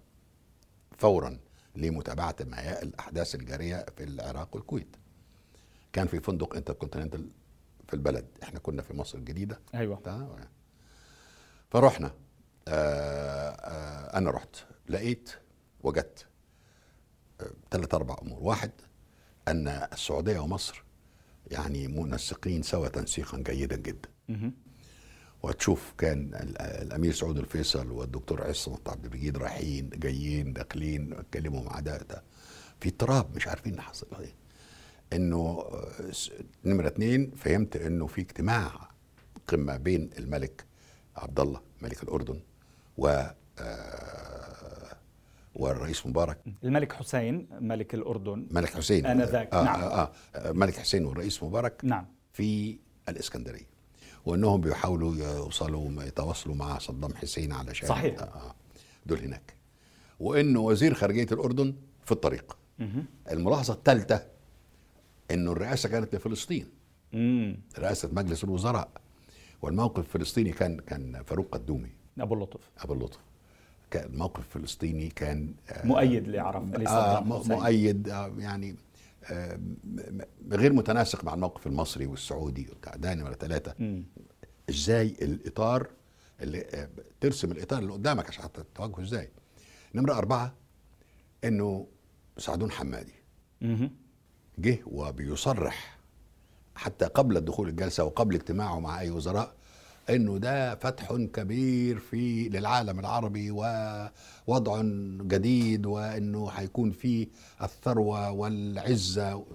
فورا 0.98 1.40
لمتابعة 1.76 2.36
ما 2.42 2.82
الأحداث 2.82 3.36
الجارية 3.36 3.86
في 3.98 4.04
العراق 4.04 4.56
والكويت. 4.56 4.96
كان 5.94 6.08
في 6.08 6.20
فندق 6.20 6.56
انتركونتيننتال 6.56 7.30
في 7.88 7.94
البلد. 7.94 8.26
إحنا 8.44 8.60
كنا 8.60 8.82
في 8.82 8.94
مصر 8.94 9.18
الجديدة. 9.18 9.60
أيوه. 9.76 9.96
فرحنا 11.72 12.14
آآ 12.68 13.58
آآ 13.60 14.18
أنا 14.18 14.32
رحت. 14.32 14.56
لقيت 14.90 15.30
وجدت 15.84 16.26
ثلاث 17.72 17.94
أربع 17.94 18.16
أمور. 18.22 18.40
واحد 18.44 18.72
أن 19.48 19.68
السعودية 19.68 20.40
ومصر 20.40 20.84
يعني 21.52 21.88
منسقين 21.88 22.62
سوا 22.62 22.88
تنسيقا 22.88 23.38
جيدا 23.38 23.76
جدا. 23.76 24.10
وتشوف 25.44 25.94
كان 25.98 26.32
الأمير 26.82 27.14
سعود 27.14 27.38
الفيصل 27.38 27.92
والدكتور 27.92 28.44
عصمت 28.48 28.90
عبد 28.90 29.06
المجيد 29.06 29.38
رايحين 29.38 29.90
جايين 29.90 30.54
داخلين 30.54 31.14
اتكلموا 31.14 31.64
مع 31.64 31.80
ده, 31.80 31.98
ده. 31.98 32.24
في 32.80 32.90
اضطراب 32.90 33.36
مش 33.36 33.48
عارفين 33.48 33.82
حصل. 33.82 34.08
إيه 34.20 34.34
انه 35.14 35.64
نمرة 36.66 36.88
اثنين 36.88 37.32
فهمت 37.36 37.76
إنه 37.76 38.08
في 38.08 38.22
اجتماع 38.22 38.90
قمه 39.48 39.78
بين 39.78 40.10
الملك 40.18 40.66
عبد 41.16 41.40
الله 41.40 41.62
ملك 41.82 42.04
الأردن 42.04 42.40
و 42.98 43.24
آه، 43.60 44.98
والرئيس 45.56 46.06
مبارك. 46.08 46.38
الملك 46.64 46.94
حسين 46.94 47.48
ملك 47.62 47.94
الأردن. 47.94 48.48
ملك 48.52 48.70
حسين. 48.70 49.06
آنذاك، 49.06 49.54
آه 49.54 49.64
نعم. 49.64 49.82
آه 49.82 50.12
آه 50.36 50.52
ملك 50.52 50.78
حسين 50.78 51.06
والرئيس 51.06 51.44
مبارك 51.44 51.82
نعم. 51.84 52.06
في 52.34 52.78
الإسكندرية. 53.10 53.73
وانهم 54.25 54.62
بيحاولوا 54.62 55.15
يوصلوا 55.15 56.03
يتواصلوا 56.03 56.56
مع 56.56 56.77
صدام 56.77 57.15
حسين 57.15 57.51
علشان 57.51 57.89
صحيح. 57.89 58.15
دول 59.06 59.20
هناك. 59.20 59.53
وانه 60.20 60.60
وزير 60.60 60.94
خارجية 60.94 61.27
الأردن 61.32 61.74
في 62.06 62.12
الطريق. 62.12 62.58
الملاحظة 63.32 63.74
الثالثه 63.74 64.25
إنه 65.32 65.51
الرئاسة 65.51 65.89
كانت 65.89 66.15
لفلسطين. 66.15 66.68
رئاسة 67.80 68.10
مجلس 68.12 68.44
الوزراء. 68.44 68.89
والموقف 69.62 70.00
الفلسطيني 70.00 70.51
كان 70.51 70.77
كان 70.80 71.24
فاروق 71.24 71.48
قدومي. 71.51 71.89
أبو 72.20 72.34
اللطف. 72.34 72.60
أبو 72.77 72.94
اللطف. 72.94 73.20
كان 73.92 74.13
الموقف 74.13 74.39
الفلسطيني 74.39 75.10
كان 75.10 75.53
مؤيد 75.84 76.27
لعرف 76.27 76.63
آه 76.88 77.20
مؤيد 77.24 78.10
آه 78.10 78.32
يعني 78.38 78.70
آه 78.70 78.74
م- 78.74 78.77
غير 80.51 80.74
متناسق 80.74 81.24
مع 81.24 81.34
الموقف 81.34 81.68
المصري 81.68 82.06
والسعودي 82.06 82.68
وبتاع 82.72 82.96
ده 82.96 83.13
نمره 83.13 83.34
ثلاثة. 83.34 83.75
إزاي 84.70 85.08
الإطار 85.22 85.88
اللي 86.42 86.62
آه، 86.74 86.89
ترسم 87.22 87.51
الإطار 87.51 87.80
اللي 87.80 87.94
قدامك 87.94 88.27
عشان 88.27 88.50
تواجهه 88.75 89.01
إزاي 89.01 89.30
نمرة 89.96 90.13
أربعة 90.13 90.53
إنه 91.44 91.88
سعدون 92.38 92.72
حمادي. 92.72 93.13
جه 94.60 94.80
وبيصرح 94.86 95.98
حتى 96.75 97.06
قبل 97.06 97.38
الدخول 97.38 97.70
الجلسة 97.70 98.03
وقبل 98.03 98.36
اجتماعه 98.36 98.80
مع 98.80 99.00
أي 99.00 99.10
وزراء 99.10 99.56
إنه 100.10 100.38
ده 100.38 100.76
فتح 100.76 101.14
كبير 101.16 102.00
في 102.00 102.50
للعالم 102.50 103.00
العربي 103.00 103.52
ووضع 103.52 104.82
جديد 105.22 105.86
وإنه 105.86 106.50
هيكون 106.50 106.92
فيه 106.92 107.28
الثروة 107.62 108.32
والعزة. 108.32 109.46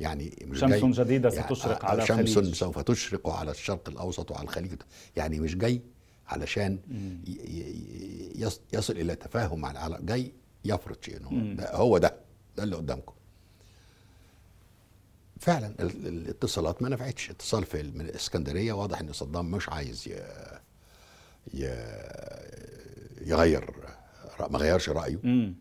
يعني 0.00 0.46
مش 0.46 0.58
شمس 0.60 0.70
جاي 0.70 1.04
جديدة 1.04 1.28
يعني 1.28 1.54
ستشرق 1.54 1.84
آه، 1.84 1.88
على 1.88 2.06
شمس 2.06 2.36
الخليج. 2.38 2.54
سوف 2.54 2.78
تشرق 2.78 3.28
على 3.28 3.50
الشرق 3.50 3.88
الأوسط 3.88 4.30
وعلى 4.30 4.44
الخليج. 4.44 4.72
يعني 5.16 5.40
مش 5.40 5.56
جاي 5.56 5.82
علشان 6.28 6.78
يصل 8.72 8.92
إلى 8.92 9.14
تفاهم 9.14 9.60
مع 9.60 9.70
العالم. 9.70 10.06
جاي 10.06 10.32
يفرض 10.64 10.96
شيء 11.00 11.16
إنه 11.16 11.54
ده 11.54 11.74
هو 11.74 11.98
ده 11.98 12.14
ده 12.56 12.62
اللي 12.64 12.76
قدامكم. 12.76 13.12
فعلا 15.40 15.66
ال- 15.80 16.06
الاتصالات 16.06 16.82
ما 16.82 16.88
نفعتش 16.88 17.30
اتصال 17.30 17.64
في 17.64 17.82
من 17.82 18.00
الإسكندرية 18.00 18.72
واضح 18.72 19.00
إن 19.00 19.12
صدام 19.12 19.50
مش 19.50 19.68
عايز 19.68 20.08
ي... 20.08 20.12
ي... 21.54 21.64
يغير 23.26 23.70
ما 24.50 24.58
غيرش 24.58 24.88
رأيه 24.88 25.18
مم. 25.22 25.54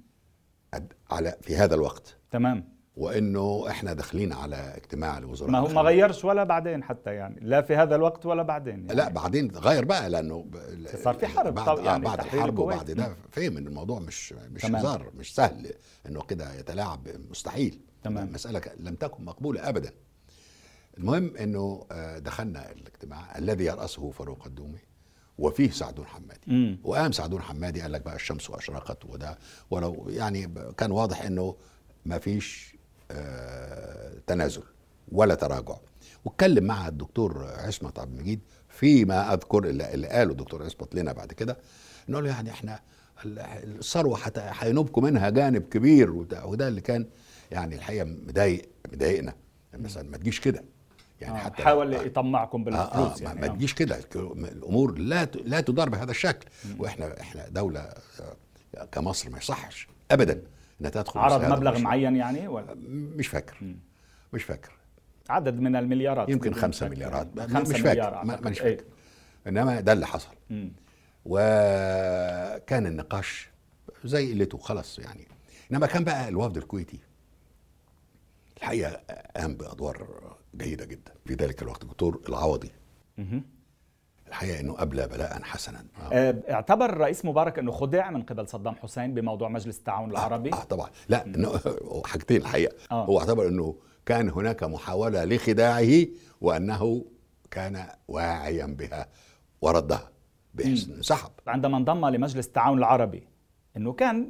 على 1.12 1.36
في 1.42 1.56
هذا 1.56 1.76
الوقت 1.76 2.16
تمام 2.32 2.78
وإنه 2.98 3.66
إحنا 3.70 3.94
داخلين 3.94 4.34
على 4.34 4.56
اجتماع 4.56 5.18
الوزراء 5.18 5.52
ما 5.52 5.60
هو 5.60 5.68
ما. 5.68 5.82
غيرش 5.82 6.26
ولا 6.26 6.44
بعدين 6.44 6.84
حتى 6.84 7.14
يعني 7.14 7.40
لا 7.42 7.62
في 7.62 7.76
هذا 7.76 7.96
الوقت 7.96 8.26
ولا 8.26 8.44
بعدين 8.44 8.74
يعني. 8.86 8.94
لا 8.94 9.10
بعدين 9.10 9.52
غير 9.52 9.86
بقى 9.86 10.10
لأنه 10.10 10.46
صار 11.04 11.14
في 11.14 11.28
حرب 11.28 11.54
بعد, 11.56 11.80
يعني 11.80 12.04
بعد 12.06 12.20
الحرب. 12.20 12.60
وبعد 12.60 12.92
ده 12.92 13.16
فهم 13.32 13.58
إن 13.58 13.68
الموضوع 13.68 14.00
مش 14.00 14.34
مش. 14.34 14.66
هزار 14.66 15.12
مش 15.18 15.36
سهل 15.36 15.74
إنه 16.08 16.22
كده 16.22 16.54
يتلاعب 16.54 17.08
مستحيل 17.30 17.80
تمام. 18.10 18.32
مساله 18.34 18.60
ك- 18.60 18.76
لم 18.80 18.96
تكن 18.96 19.26
مقبولة 19.26 19.70
ابدا 19.70 19.92
المهم 20.98 21.36
إنه 21.38 21.86
آه، 21.92 22.20
دخلنا 22.20 22.72
الاجتماع 22.72 23.38
الذي 23.38 23.66
يرأسه 23.66 24.12
فاروق 24.12 24.46
الدومي 24.46 24.80
وفيه 25.38 25.72
سعدون 25.72 26.06
حمادي 26.06 26.42
مم. 26.48 26.80
وقام 26.84 27.12
سعدون 27.12 27.42
حمادي 27.42 27.82
قال 27.82 27.92
لك 27.92 28.02
بقى 28.02 28.16
الشمس 28.16 28.50
اشرقت 28.52 29.06
وده 29.06 29.38
ولو 29.72 30.06
يعني 30.10 30.54
كان 30.78 30.92
واضح 30.92 31.22
إنه 31.22 31.56
ما 32.06 32.20
فيش 32.20 32.76
آه، 33.12 34.14
تنازل 34.28 34.64
ولا 35.12 35.36
تراجع 35.36 35.76
واتكلم 36.26 36.64
مع 36.64 36.88
الدكتور 36.88 37.46
عصمت 37.48 38.00
عبد 38.00 38.12
المجيد 38.14 38.40
فيما 38.70 39.34
أذكر 39.34 39.64
اللي, 39.64 39.84
قاله 40.08 40.32
الدكتور 40.32 40.64
عصمت 40.66 40.96
لنا 40.96 41.12
بعد 41.14 41.34
كده 41.34 41.58
إنه 42.10 42.20
له 42.22 42.30
يعني 42.30 42.50
إحنا 42.50 42.80
ال- 43.26 43.40
الثروة 43.40 44.20
هينوبكم 44.38 45.04
منها 45.04 45.30
جانب 45.30 45.62
كبير 45.62 46.12
وده, 46.12 46.46
وده 46.46 46.68
اللي 46.68 46.82
كان 46.82 47.06
يعني 47.52 47.76
الحقيقة 47.76 48.06
مضايق 48.06 48.70
مضايقنا. 48.94 49.36
مثلا 49.74 50.10
ما 50.10 50.18
تجيش 50.18 50.40
كده. 50.40 50.64
يعني 51.22 51.36
آه. 51.36 51.40
حتى 51.40 51.64
حاول 51.64 51.94
آه. 51.94 52.02
يطمعكم 52.04 52.62
آه 52.62 52.64
بالفلوس 52.66 53.22
آه 53.22 53.26
يعني 53.26 53.42
ما, 53.42 53.48
آه. 53.48 53.50
تجيش 53.50 53.74
كده. 53.74 54.00
الأمور 54.16 54.98
لا 54.98 55.26
لا 55.26 55.62
تدار 55.62 55.90
بهذا 55.90 56.12
الشكل. 56.12 56.48
وإحنا 56.80 57.22
إحنا 57.22 57.50
دولة 57.50 57.80
آه، 57.80 58.86
كمصر 58.92 59.30
ما 59.30 59.38
يصحش. 59.38 59.88
ابدا. 60.12 60.42
إنها 60.82 60.92
تدخل 60.92 61.20
عرض 61.20 61.46
مبلغ. 61.52 61.80
معين 61.80 62.16
يعني 62.16 62.48
ولا؟ 62.48 62.76
مش 63.16 63.28
فاكر. 63.28 63.76
مش 64.34 64.44
فاكر. 64.44 64.72
عدد 65.30 65.60
من 65.60 65.76
المليارات. 65.76 66.30
يمكن 66.30 66.54
خمسة 66.54 66.90
مليارات. 66.90 67.28
يعني. 67.38 67.48
مش 67.52 67.58
خمسة 67.58 67.74
فاكر. 67.74 67.90
مليار 67.90 68.26
ما-. 68.26 68.40
مانيش 68.42 68.62
إيه. 68.62 68.78
فاكر. 68.78 68.88
إنما 69.48 69.80
ده 69.80 69.94
اللي 69.94 70.08
حصل. 70.08 70.32
مم. 70.50 70.72
وكان 71.26 72.86
النقاش 72.86 73.50
زي 74.06 74.34
قلته 74.40 74.58
خلاص 74.58 75.00
يعني. 75.00 75.28
إنما 75.72 75.88
كان 75.88 76.04
بقى 76.04 76.28
الوفد 76.30 76.58
الكويتي. 76.58 77.00
الحقيقة 78.58 79.00
قام 79.38 79.56
بأدوار 79.56 80.08
جيدة 80.56 80.86
جدا. 80.86 81.12
في 81.26 81.34
ذلك 81.34 81.62
الوقت 81.62 81.84
الدكتور 81.84 82.22
العوضي. 82.30 82.72
الحقيقة 84.28 84.60
إنه 84.60 84.76
أبلى 84.82 85.08
بلاء 85.08 85.44
حسنا. 85.44 85.80
آه. 86.02 86.10
آه، 86.14 86.36
اعتبر 86.54 86.86
الرئيس 86.90 87.26
مبارك 87.26 87.60
إنه 87.60 87.72
خدع 87.72 88.10
من 88.12 88.24
قبل 88.24 88.48
صدام 88.48 88.76
حسين 88.76 89.14
بموضوع 89.14 89.50
مجلس 89.50 89.78
التعاون 89.78 90.12
العربي. 90.12 90.54
آه 90.54 90.64
طبعا. 90.64 90.90
لا 91.10 91.26
حاجتين 92.06 92.42
الحقيقة. 92.42 92.76
آه. 92.92 93.06
هو 93.06 93.20
اعتبر 93.20 93.48
إنه 93.48 93.76
كان 94.06 94.30
هناك 94.30 94.64
محاولة 94.64 95.26
لخداعه 95.26 96.06
وأنه 96.42 97.06
كان 97.52 97.86
واعيا 98.08 98.66
بها 98.66 99.08
وردها 99.62 100.10
إنه 100.66 101.02
سحب. 101.02 101.32
عندما 101.48 101.78
انضم 101.78 102.06
لمجلس 102.06 102.48
التعاون 102.48 102.78
العربي 102.78 103.28
إنه 103.78 103.94
كان 103.94 104.30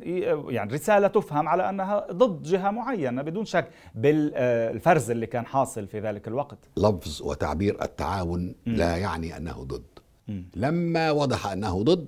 يعني 0.50 0.74
رسالة 0.74 1.08
تفهم 1.08 1.48
على 1.48 1.70
أنها 1.70 2.08
ضد 2.12 2.44
جهة 2.44 2.72
معينة 2.72 3.22
بدون 3.22 3.46
شك 3.46 3.68
بالفرز 3.96 5.12
اللي 5.12 5.26
كان 5.26 5.46
حاصل 5.46 5.88
في 5.88 6.00
ذلك 6.00 6.28
الوقت. 6.28 6.58
لفظ 6.78 7.22
وتعبير 7.22 7.84
التعاون 7.84 8.56
لا 8.66 8.98
يعني 8.98 9.38
أنه 9.38 9.64
ضد. 9.64 9.84
لما 10.56 11.12
وضح 11.12 11.48
أنه 11.48 11.84
ضد 11.84 12.08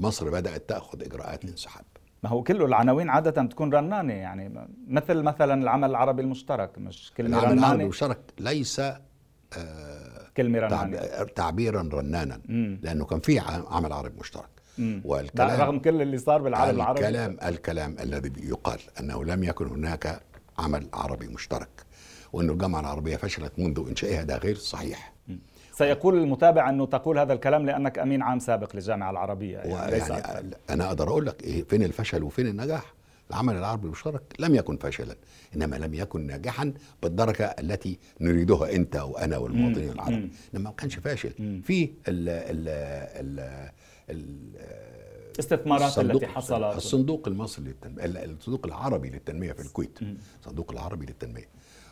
مصر 0.00 0.30
بدأت 0.30 0.68
تأخذ 0.68 1.02
إجراءات 1.02 1.44
الانسحاب 1.44 1.84
ما 2.22 2.30
هو 2.30 2.42
كله 2.42 2.66
العناوين 2.66 3.08
عادة 3.10 3.42
تكون 3.44 3.74
رنانة 3.74 4.12
يعني 4.12 4.68
مثل 4.88 5.22
مثلا 5.22 5.62
العمل 5.62 5.90
العربي 5.90 6.22
المشترك 6.22 6.78
مش 6.78 7.12
كلمة 7.16 7.28
العمل 7.38 7.44
العربي 7.58 7.66
رنانة. 7.66 7.82
المشترك 7.84 8.18
ليس 8.40 8.80
آه، 8.80 10.28
كلمة 10.36 10.58
رنانة. 10.58 10.96
تعب- 10.96 11.34
تعبيرا 11.34 11.88
رنانا 11.92 12.40
مم. 12.48 12.80
لأنه 12.82 13.04
كان 13.04 13.20
في 13.20 13.38
عمل 13.70 13.92
عربي 13.92 14.20
مشترك. 14.20 14.48
والكلام 15.04 15.60
رغم 15.60 15.78
كل 15.78 16.02
اللي 16.02 16.18
صار 16.18 16.42
بالعالم 16.42 16.76
العربي. 16.76 17.00
الكلام 17.00 17.36
الكلام 17.42 17.96
الذي 18.00 18.32
يقال 18.48 18.78
أنه 19.00 19.24
لم 19.24 19.44
يكن 19.44 19.66
هناك 19.66 20.20
عمل 20.58 20.86
عربي 20.92 21.26
مشترك 21.26 21.68
وأن 22.32 22.50
الجامعة 22.50 22.80
العربية 22.80 23.16
فشلت 23.16 23.52
منذ 23.58 23.84
إنشائها 23.88 24.22
ده 24.22 24.36
غير 24.36 24.56
صحيح. 24.56 25.12
سيقول 25.72 26.18
المتابع 26.18 26.68
أنه 26.70 26.86
تقول 26.86 27.18
هذا 27.18 27.32
الكلام 27.32 27.66
لأنك 27.66 27.98
أمين 27.98 28.22
عام 28.22 28.38
سابق 28.38 28.76
للجامعة 28.76 29.10
العربية 29.10 29.58
يعني 29.58 29.90
ليس. 29.90 30.10
ويعني 30.10 30.50
أنا 30.70 30.86
أقدر 30.86 31.08
أقول 31.08 31.26
لك 31.26 31.42
إيه 31.44 31.64
فين 31.64 31.82
الفشل 31.82 32.22
وفين 32.22 32.46
النجاح؟ 32.46 32.94
العمل 33.30 33.56
العربي 33.56 33.86
المشترك 33.86 34.22
لم 34.38 34.54
يكن 34.54 34.76
فاشلا 34.76 35.16
إنما 35.56 35.76
لم 35.76 35.94
يكن 35.94 36.26
ناجحا 36.26 36.72
بالدرجة 37.02 37.44
التي 37.58 37.98
نريدها 38.20 38.72
أنت 38.72 38.96
وأنا 38.96 39.36
والمواطنين 39.38 39.90
العرب. 39.92 40.12
إنما 40.54 40.70
ما 40.70 40.70
كانش 40.70 40.96
فاشل. 40.98 41.62
في 41.64 41.84
ال 42.08 42.28
ال 42.28 42.68
ال 42.68 43.70
ال 44.10 44.52
استثمارات 45.40 45.82
الصندوق- 45.92 46.14
التي 46.22 46.26
حصلت. 46.26 46.76
الصندوق 46.76 47.28
المصري 47.28 47.64
للتنمية 47.64 48.04
الصندوق 48.04 48.66
العربي 48.66 49.10
للتنمية 49.10 49.52
في 49.52 49.60
الكويت. 49.62 49.98
الصندوق 50.40 50.72
العربي 50.72 51.06
للتنمية. 51.06 51.48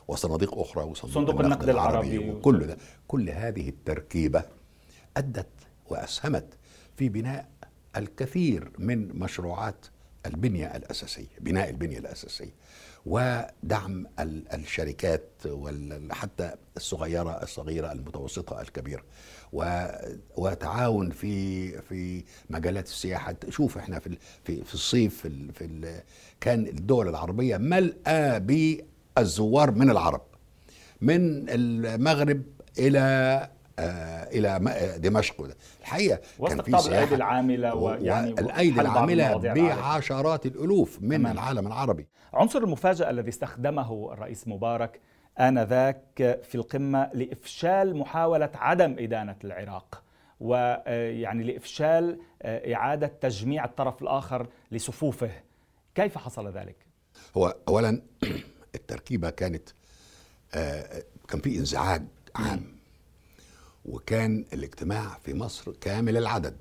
وصناديق 0.09 0.59
أخرى 0.59 0.85
وصندوق 0.85 1.15
صندوق 1.15 1.41
النقد 1.41 1.69
العربي. 1.69 2.19
وكل 2.31 2.67
ده. 2.67 2.77
كل 3.09 3.31
هذه 3.31 3.69
التركيبة 3.69 4.43
أدت 5.17 5.47
وأسهمت 5.89 6.47
في 6.97 7.09
بناء 7.09 7.49
الكثير 7.97 8.71
من 8.79 9.19
مشروعات 9.19 9.87
البنية 10.27 10.67
الأساسية 10.77 11.27
بناء 11.41 11.71
البنية 11.71 11.99
الأساسية. 11.99 12.55
ودعم 13.07 14.07
ال- 14.21 14.53
الشركات 14.55 15.29
وحتى 15.47 16.55
الصغيرة 16.77 17.31
الصغيرة 17.43 17.93
المتوسطة 17.93 18.61
الكبيرة. 18.61 19.03
و- 19.53 19.87
وتعاون 20.37 21.11
في 21.11 21.73
في 21.83 22.25
مجالات 22.51 22.87
السياحة. 22.87 23.35
شوف 23.49 23.79
إحنا 23.79 23.99
في 23.99 24.19
في 24.45 24.65
في 24.65 24.75
الصيف 24.75 25.21
في 25.21 25.53
في 25.53 26.01
كان 26.41 26.67
الدول 26.67 27.09
العربية 27.09 27.57
ملأى 27.57 28.41
بالزوار 28.41 29.71
من 29.71 29.91
العرب. 29.91 30.23
من 31.01 31.47
المغرب 31.49 32.43
آه، 32.97 33.51
إلى 34.33 34.61
دمشق. 34.99 35.49
الحقيقة 35.81 36.21
كان 36.49 36.63
في 36.63 36.89
الأيدي 36.89 37.15
العاملة 37.15 37.75
ويعني 37.75 38.31
الأيدي 38.31 38.81
العاملة 38.81 39.37
بعشرات 39.37 40.47
الألوف 40.47 40.99
من 41.03 41.19
تمام. 41.19 41.33
العالم 41.33 41.67
العربي. 41.67 42.07
عنصر 42.33 42.59
المفاجأة 42.59 43.11
الذي 43.11 43.29
استخدمه 43.29 44.13
الرئيس 44.13 44.49
مبارك 44.49 45.01
آنذاك 45.41 46.41
في 46.43 46.55
القمة 46.55 47.11
لإفشال 47.15 47.97
محاولة 47.97 48.51
عدم 48.55 48.97
إدانة 48.99 49.37
العراق 49.45 50.03
ويعني 50.41 51.45
لإفشال 51.45 52.19
إعادة 52.45 53.07
تجميع 53.07 53.65
الطرف 53.65 54.03
الآخر 54.03 54.47
لصفوفه. 54.73 55.31
كيف 55.95 56.19
حصل 56.19 56.49
ذلك؟ 56.49 56.77
هو 57.37 57.57
أولا 57.69 58.03
التركيبة 58.75 59.31
كانت 59.31 59.69
آه، 60.55 61.03
كان 61.29 61.41
في 61.41 61.59
إنزعاج 61.59 62.03
عام. 62.37 62.80
وكان 63.91 64.45
الاجتماع 64.53 65.19
في 65.25 65.35
مصر 65.35 65.73
كامل 65.81 66.17
العدد 66.17 66.57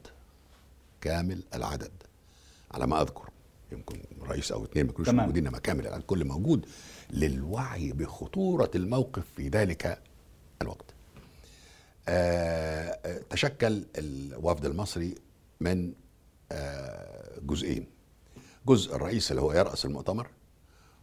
كامل 1.01 1.43
العدد 1.53 1.91
على 2.71 2.87
ما 2.87 3.01
أذكر 3.01 3.29
يمكن 3.71 3.99
رئيس 4.21 4.51
أو 4.51 4.63
اثنين 4.63 4.85
ما 4.85 4.91
يكونوش 4.91 5.09
موجودين 5.09 5.47
إنما 5.47 5.59
كامل 5.59 5.87
العدد 5.87 6.03
كل 6.03 6.25
موجود 6.25 6.65
للوعي 7.09 7.91
بخطورة 7.91 8.71
الموقف 8.75 9.23
في 9.35 9.49
ذلك 9.49 10.01
الوقت. 10.61 10.85
آه, 12.07 12.99
آه، 13.05 13.21
تشكل 13.29 13.85
الوفد 13.97 14.65
المصري 14.65 15.15
من 15.59 15.93
آه 16.51 17.39
جزئين. 17.41 17.85
جزء 18.67 18.95
الرئيس 18.95 19.31
اللي 19.31 19.41
هو 19.41 19.53
يرأس 19.53 19.85
المؤتمر 19.85 20.27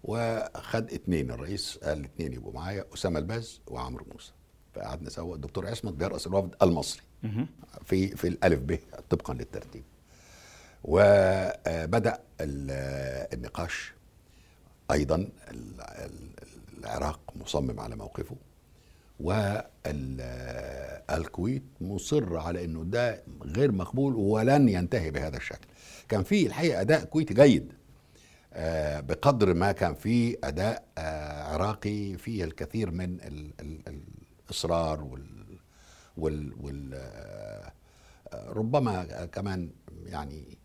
وخد 0.05 0.91
اثنين 0.93 1.31
الرئيس 1.31 1.79
قال 1.83 1.99
الاثنين 1.99 2.33
يبقوا 2.33 2.53
معايا 2.53 2.85
أسامة 2.95 3.19
الباز 3.19 3.61
وعمرو 3.67 4.07
موسى 4.13 4.33
فقعدنا 4.77 5.11
سوا. 5.11 5.35
الدكتور 5.35 5.67
عصمت 5.67 5.93
بيرأس 5.93 6.27
الوفد 6.27 6.55
المصري. 6.63 7.03
في 7.85 8.09
في 8.09 8.29
الألف 8.29 8.61
ب 8.61 8.79
طبقا 9.11 9.35
للترتيب. 9.35 9.83
وبدأ 10.85 12.19
النقاش 12.41 13.93
أيضا 14.91 15.29
العراق 16.79 17.21
مصمم 17.37 17.81
على 17.81 17.97
موقفه. 17.97 18.37
والكويت 21.11 21.63
مصر 21.81 22.37
على 22.37 22.65
إنه 22.65 22.85
ده 22.85 23.23
غير 23.43 23.73
مقبول 23.73 24.15
ولن 24.15 24.69
ينتهي 24.69 25.11
بهذا 25.11 25.37
الشكل. 25.37 25.67
كان 26.09 26.23
في 26.23 26.47
الحقيقة 26.47 26.81
أداء 26.81 27.05
كويتي 27.05 27.35
جيد 27.35 27.73
آه، 28.53 29.01
بقدر 29.01 29.55
ما 29.55 29.73
كان 29.73 29.95
في 29.95 30.37
أداء 30.45 30.85
آه، 30.99 31.43
عراقي 31.43 32.17
فيه 32.17 32.45
الكثير 32.45 32.91
من 32.91 33.19
الاصرار 34.47 35.03
وال 35.03 35.47
وال, 36.17 36.53
وال 36.61 36.91
آه، 36.95 37.73
ربما 38.33 39.27
كمان 39.27 39.71
يعني 40.07 40.59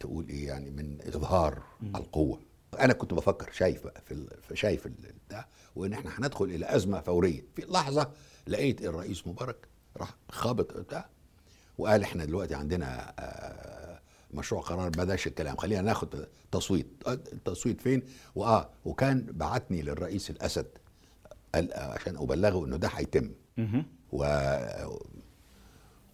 تقول 0.00 0.28
إيه 0.28 0.46
يعني 0.46 0.70
من 0.70 0.98
إظهار 1.06 1.62
القوة. 1.82 2.40
أنا 2.80 2.92
كنت 2.92 3.14
بفكر 3.14 3.52
شايف 3.52 3.84
بقى 3.84 4.02
في 4.48 4.56
شايف 4.56 4.88
ده 5.30 5.46
وإن 5.76 5.92
إحنا 5.92 6.10
هندخل 6.18 6.44
إلى 6.44 6.76
أزمة 6.76 7.00
فورية. 7.00 7.42
في 7.56 7.62
لحظة 7.62 8.10
لقيت 8.46 8.82
الرئيس 8.82 9.26
مبارك 9.26 9.56
راح 9.96 10.14
خابط 10.30 10.76
بتاع 10.76 11.08
وقال 11.78 12.02
إحنا 12.02 12.24
دلوقتي 12.24 12.54
عندنا 12.54 13.14
مشروع 14.34 14.62
قرار 14.62 14.88
بلاش 14.88 15.26
الكلام. 15.26 15.56
خلينا 15.56 15.80
ناخد 15.82 16.26
تصويت. 16.52 16.86
التصويت 17.08 17.80
فين؟ 17.80 18.02
وآه 18.34 18.70
وكان 18.84 19.26
بعتني 19.30 19.82
للرئيس 19.82 20.30
الأسد. 20.30 20.66
عشان 21.74 22.16
أبلغه 22.16 22.64
إنه 22.64 22.76
ده 22.76 22.88
هيتم. 22.88 23.30
و 24.12 24.24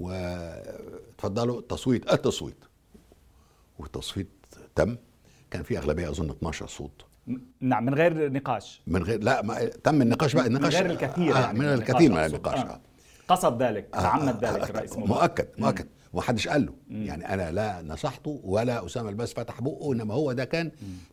و 0.00 0.10
اتفضلوا 1.14 1.60
تصويت 1.60 2.12
التصويت 2.12 2.56
والتصويت 3.78 4.28
تم. 4.74 4.96
كان 5.50 5.62
في 5.62 5.78
أغلبية 5.78 6.10
أظن 6.10 6.30
12 6.30 6.66
صوت. 6.66 7.04
نعم 7.60 7.84
من 7.86 7.94
غير 7.94 8.32
نقاش. 8.32 8.82
من 8.86 9.02
غير 9.02 9.22
لا 9.22 9.42
ما 9.42 9.64
تم 9.64 10.02
النقاش 10.02 10.34
بقى. 10.36 10.46
النقاش 10.46 10.74
من 10.74 10.80
غير 10.80 10.90
الكثير 10.90 11.36
آه 11.36 11.40
يعني 11.40 11.58
من 11.58 11.64
الكثير 11.64 12.10
من 12.12 12.18
النقاش 12.18 12.58
آه. 12.58 12.80
قصد 13.28 13.62
ذلك 13.62 13.88
تعمد 13.92 14.44
آه 14.44 14.52
ذلك 14.52 14.70
الرئيس 14.70 14.96
مؤكد 14.96 15.48
مؤكد. 15.58 15.86
ما 16.14 16.20
حدش 16.22 16.48
قال 16.48 16.66
له. 16.66 16.72
مم. 16.88 17.02
يعني 17.06 17.34
أنا 17.34 17.50
لا 17.50 17.82
نصحته 17.82 18.40
ولا 18.44 18.86
أسامة 18.86 19.08
الباس 19.08 19.32
فتح 19.34 19.60
بقه 19.60 19.92
إنما 19.92 20.14
هو 20.14 20.32
ده 20.32 20.44
كان 20.44 20.72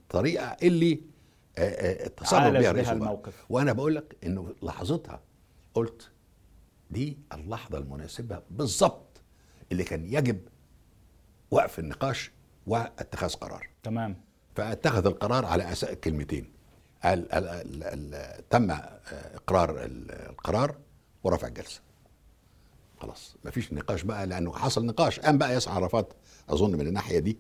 طريقة 0.10 0.46
اللي 0.64 1.02
آه، 1.58 2.06
آه، 2.06 2.08
تصرف 2.08 2.54
بها 2.54 2.72
الرئيس 2.72 2.90
الموقف. 2.90 3.46
وأنا 3.50 3.74
بقول 3.74 3.96
لك 3.96 4.18
إنه 4.24 4.56
لحظتها 4.64 5.22
قلت 5.74 6.12
دي 6.92 7.18
اللحظة 7.34 7.78
المناسبة 7.78 8.42
بالظبط 8.50 9.22
اللي 9.72 9.84
كان 9.84 10.06
يجب 10.06 10.40
وقف 11.52 11.80
النقاش 11.80 12.32
واتخاذ 12.68 13.34
قرار. 13.34 13.70
تمام. 13.84 14.22
فاتخذ 14.56 15.06
القرار 15.06 15.46
على 15.46 15.72
أساس 15.72 15.96
كلمتين. 15.96 16.52
ال 17.06 17.32
ال 17.34 17.84
ال 17.84 18.50
تم 18.50 18.72
إقرار 19.36 19.76
القرار 19.86 20.78
ورفع 21.24 21.48
الجلسة. 21.48 21.82
خلاص 23.00 23.36
مفيش 23.46 23.74
نقاش 23.74 24.04
بقى 24.04 24.28
لأنه 24.28 24.54
حصل 24.54 24.86
نقاش. 24.86 25.20
قام 25.20 25.38
بقى 25.38 25.54
ياسر 25.54 25.72
عرفات 25.72 26.14
أظن 26.50 26.72
من 26.72 26.88
الناحية 26.88 27.20
دي. 27.20 27.38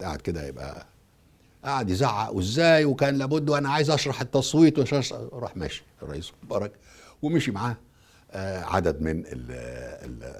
قاعد 0.00 0.20
كده 0.20 0.46
يبقى 0.46 0.86
قعد 1.64 1.90
يزعق 1.90 2.32
وإزاي؟ 2.32 2.84
وكان 2.84 3.14
لابد 3.14 3.50
وأنا 3.50 3.68
عايز 3.70 3.90
أشرح 3.90 4.20
التصويت 4.20 4.78
وش 4.78 5.12
راح 5.12 5.56
ماشي 5.56 5.84
الرئيس 6.02 6.32
مبارك. 6.42 6.72
ومشي 7.22 7.50
معاه 7.50 7.76
آه، 8.30 8.64
عدد 8.64 9.00
من 9.02 9.24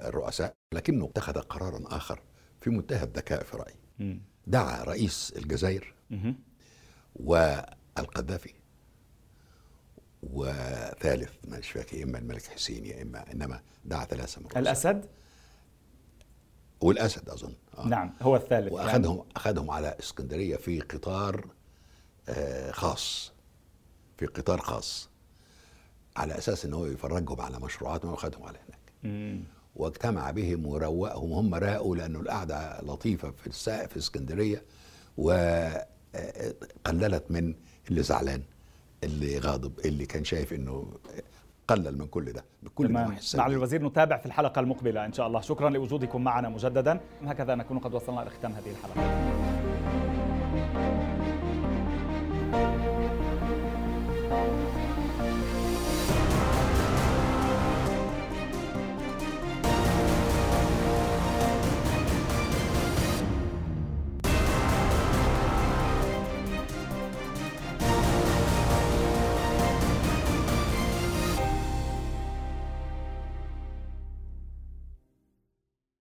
الرؤساء 0.07 0.53
لكنه 0.73 1.05
اتخذ 1.05 1.33
قرارا 1.39 1.83
آخر 1.85 2.19
في 2.61 2.69
منتهى 2.69 3.03
الذكاء 3.03 3.43
في 3.43 3.57
رأيي. 3.57 3.75
دعا 4.47 4.83
رئيس 4.83 5.33
الجزائر 5.37 5.93
والقذافي 7.15 8.53
وثالث 10.23 11.31
مش 11.47 11.71
فاكر 11.71 11.97
يا 11.97 12.03
إما 12.03 12.17
الملك 12.19 12.41
حسين 12.45 12.85
يا 12.85 13.01
إما 13.01 13.31
إنما 13.31 13.61
دعا 13.85 14.05
ثلاثة 14.05 14.41
مرات 14.41 14.57
الأسد؟ 14.57 15.05
والأسد 16.83 17.29
أظن 17.29 17.53
آه. 17.77 17.87
نعم 17.87 18.13
هو 18.21 18.35
الثالث 18.35 18.71
واخذهم 18.71 19.17
يعني. 19.17 19.29
أخذهم 19.35 19.71
على 19.71 19.95
إسكندرية 19.99 20.55
في 20.55 20.79
قطار 20.79 21.47
آه 22.29 22.71
خاص 22.71 23.31
في 24.17 24.25
قطار 24.25 24.61
خاص 24.61 25.09
على 26.15 26.37
أساس 26.37 26.65
إن 26.65 26.73
هو 26.73 26.85
يفرجهم 26.85 27.41
على 27.41 27.59
مشروعاتهم 27.59 28.11
واخذهم 28.11 28.43
على 28.43 28.57
هناك 28.57 28.79
مم. 29.03 29.43
واجتمع 29.75 30.31
بهم 30.31 30.65
وروقهم 30.65 31.31
وهم 31.31 31.55
راقوا 31.55 31.95
لأنه 31.95 32.19
القعدة 32.19 32.81
لطيفة 32.81 33.31
في 33.31 33.47
السائق 33.47 33.89
في 33.89 33.97
إسكندرية 33.97 34.63
وقللت 35.17 35.85
آه، 36.95 37.23
من 37.29 37.55
اللي 37.89 38.03
زعلان 38.03 38.43
اللي 39.03 39.39
غاضب 39.39 39.79
اللي 39.79 40.05
كان 40.05 40.23
شايف 40.23 40.53
إنه 40.53 40.93
قلل 41.67 41.97
من 41.97 42.07
كل 42.07 42.33
ده 42.33 42.45
بكل 42.63 42.87
تمام. 42.87 43.17
مع 43.35 43.47
الوزير 43.47 43.83
نتابع 43.83 44.17
في 44.17 44.25
الحلقة 44.25 44.59
المقبلة 44.59 45.05
إن 45.05 45.13
شاء 45.13 45.27
الله. 45.27 45.41
شكرا 45.41 45.69
لوجودكم 45.69 46.23
معنا 46.23 46.49
مجددا. 46.49 46.99
هكذا 47.25 47.55
نكون 47.55 47.79
قد 47.79 47.93
وصلنا 47.93 48.21
إلى 48.21 48.29
ختام 48.29 48.51
هذه 48.51 48.71
الحلقة. 48.71 49.23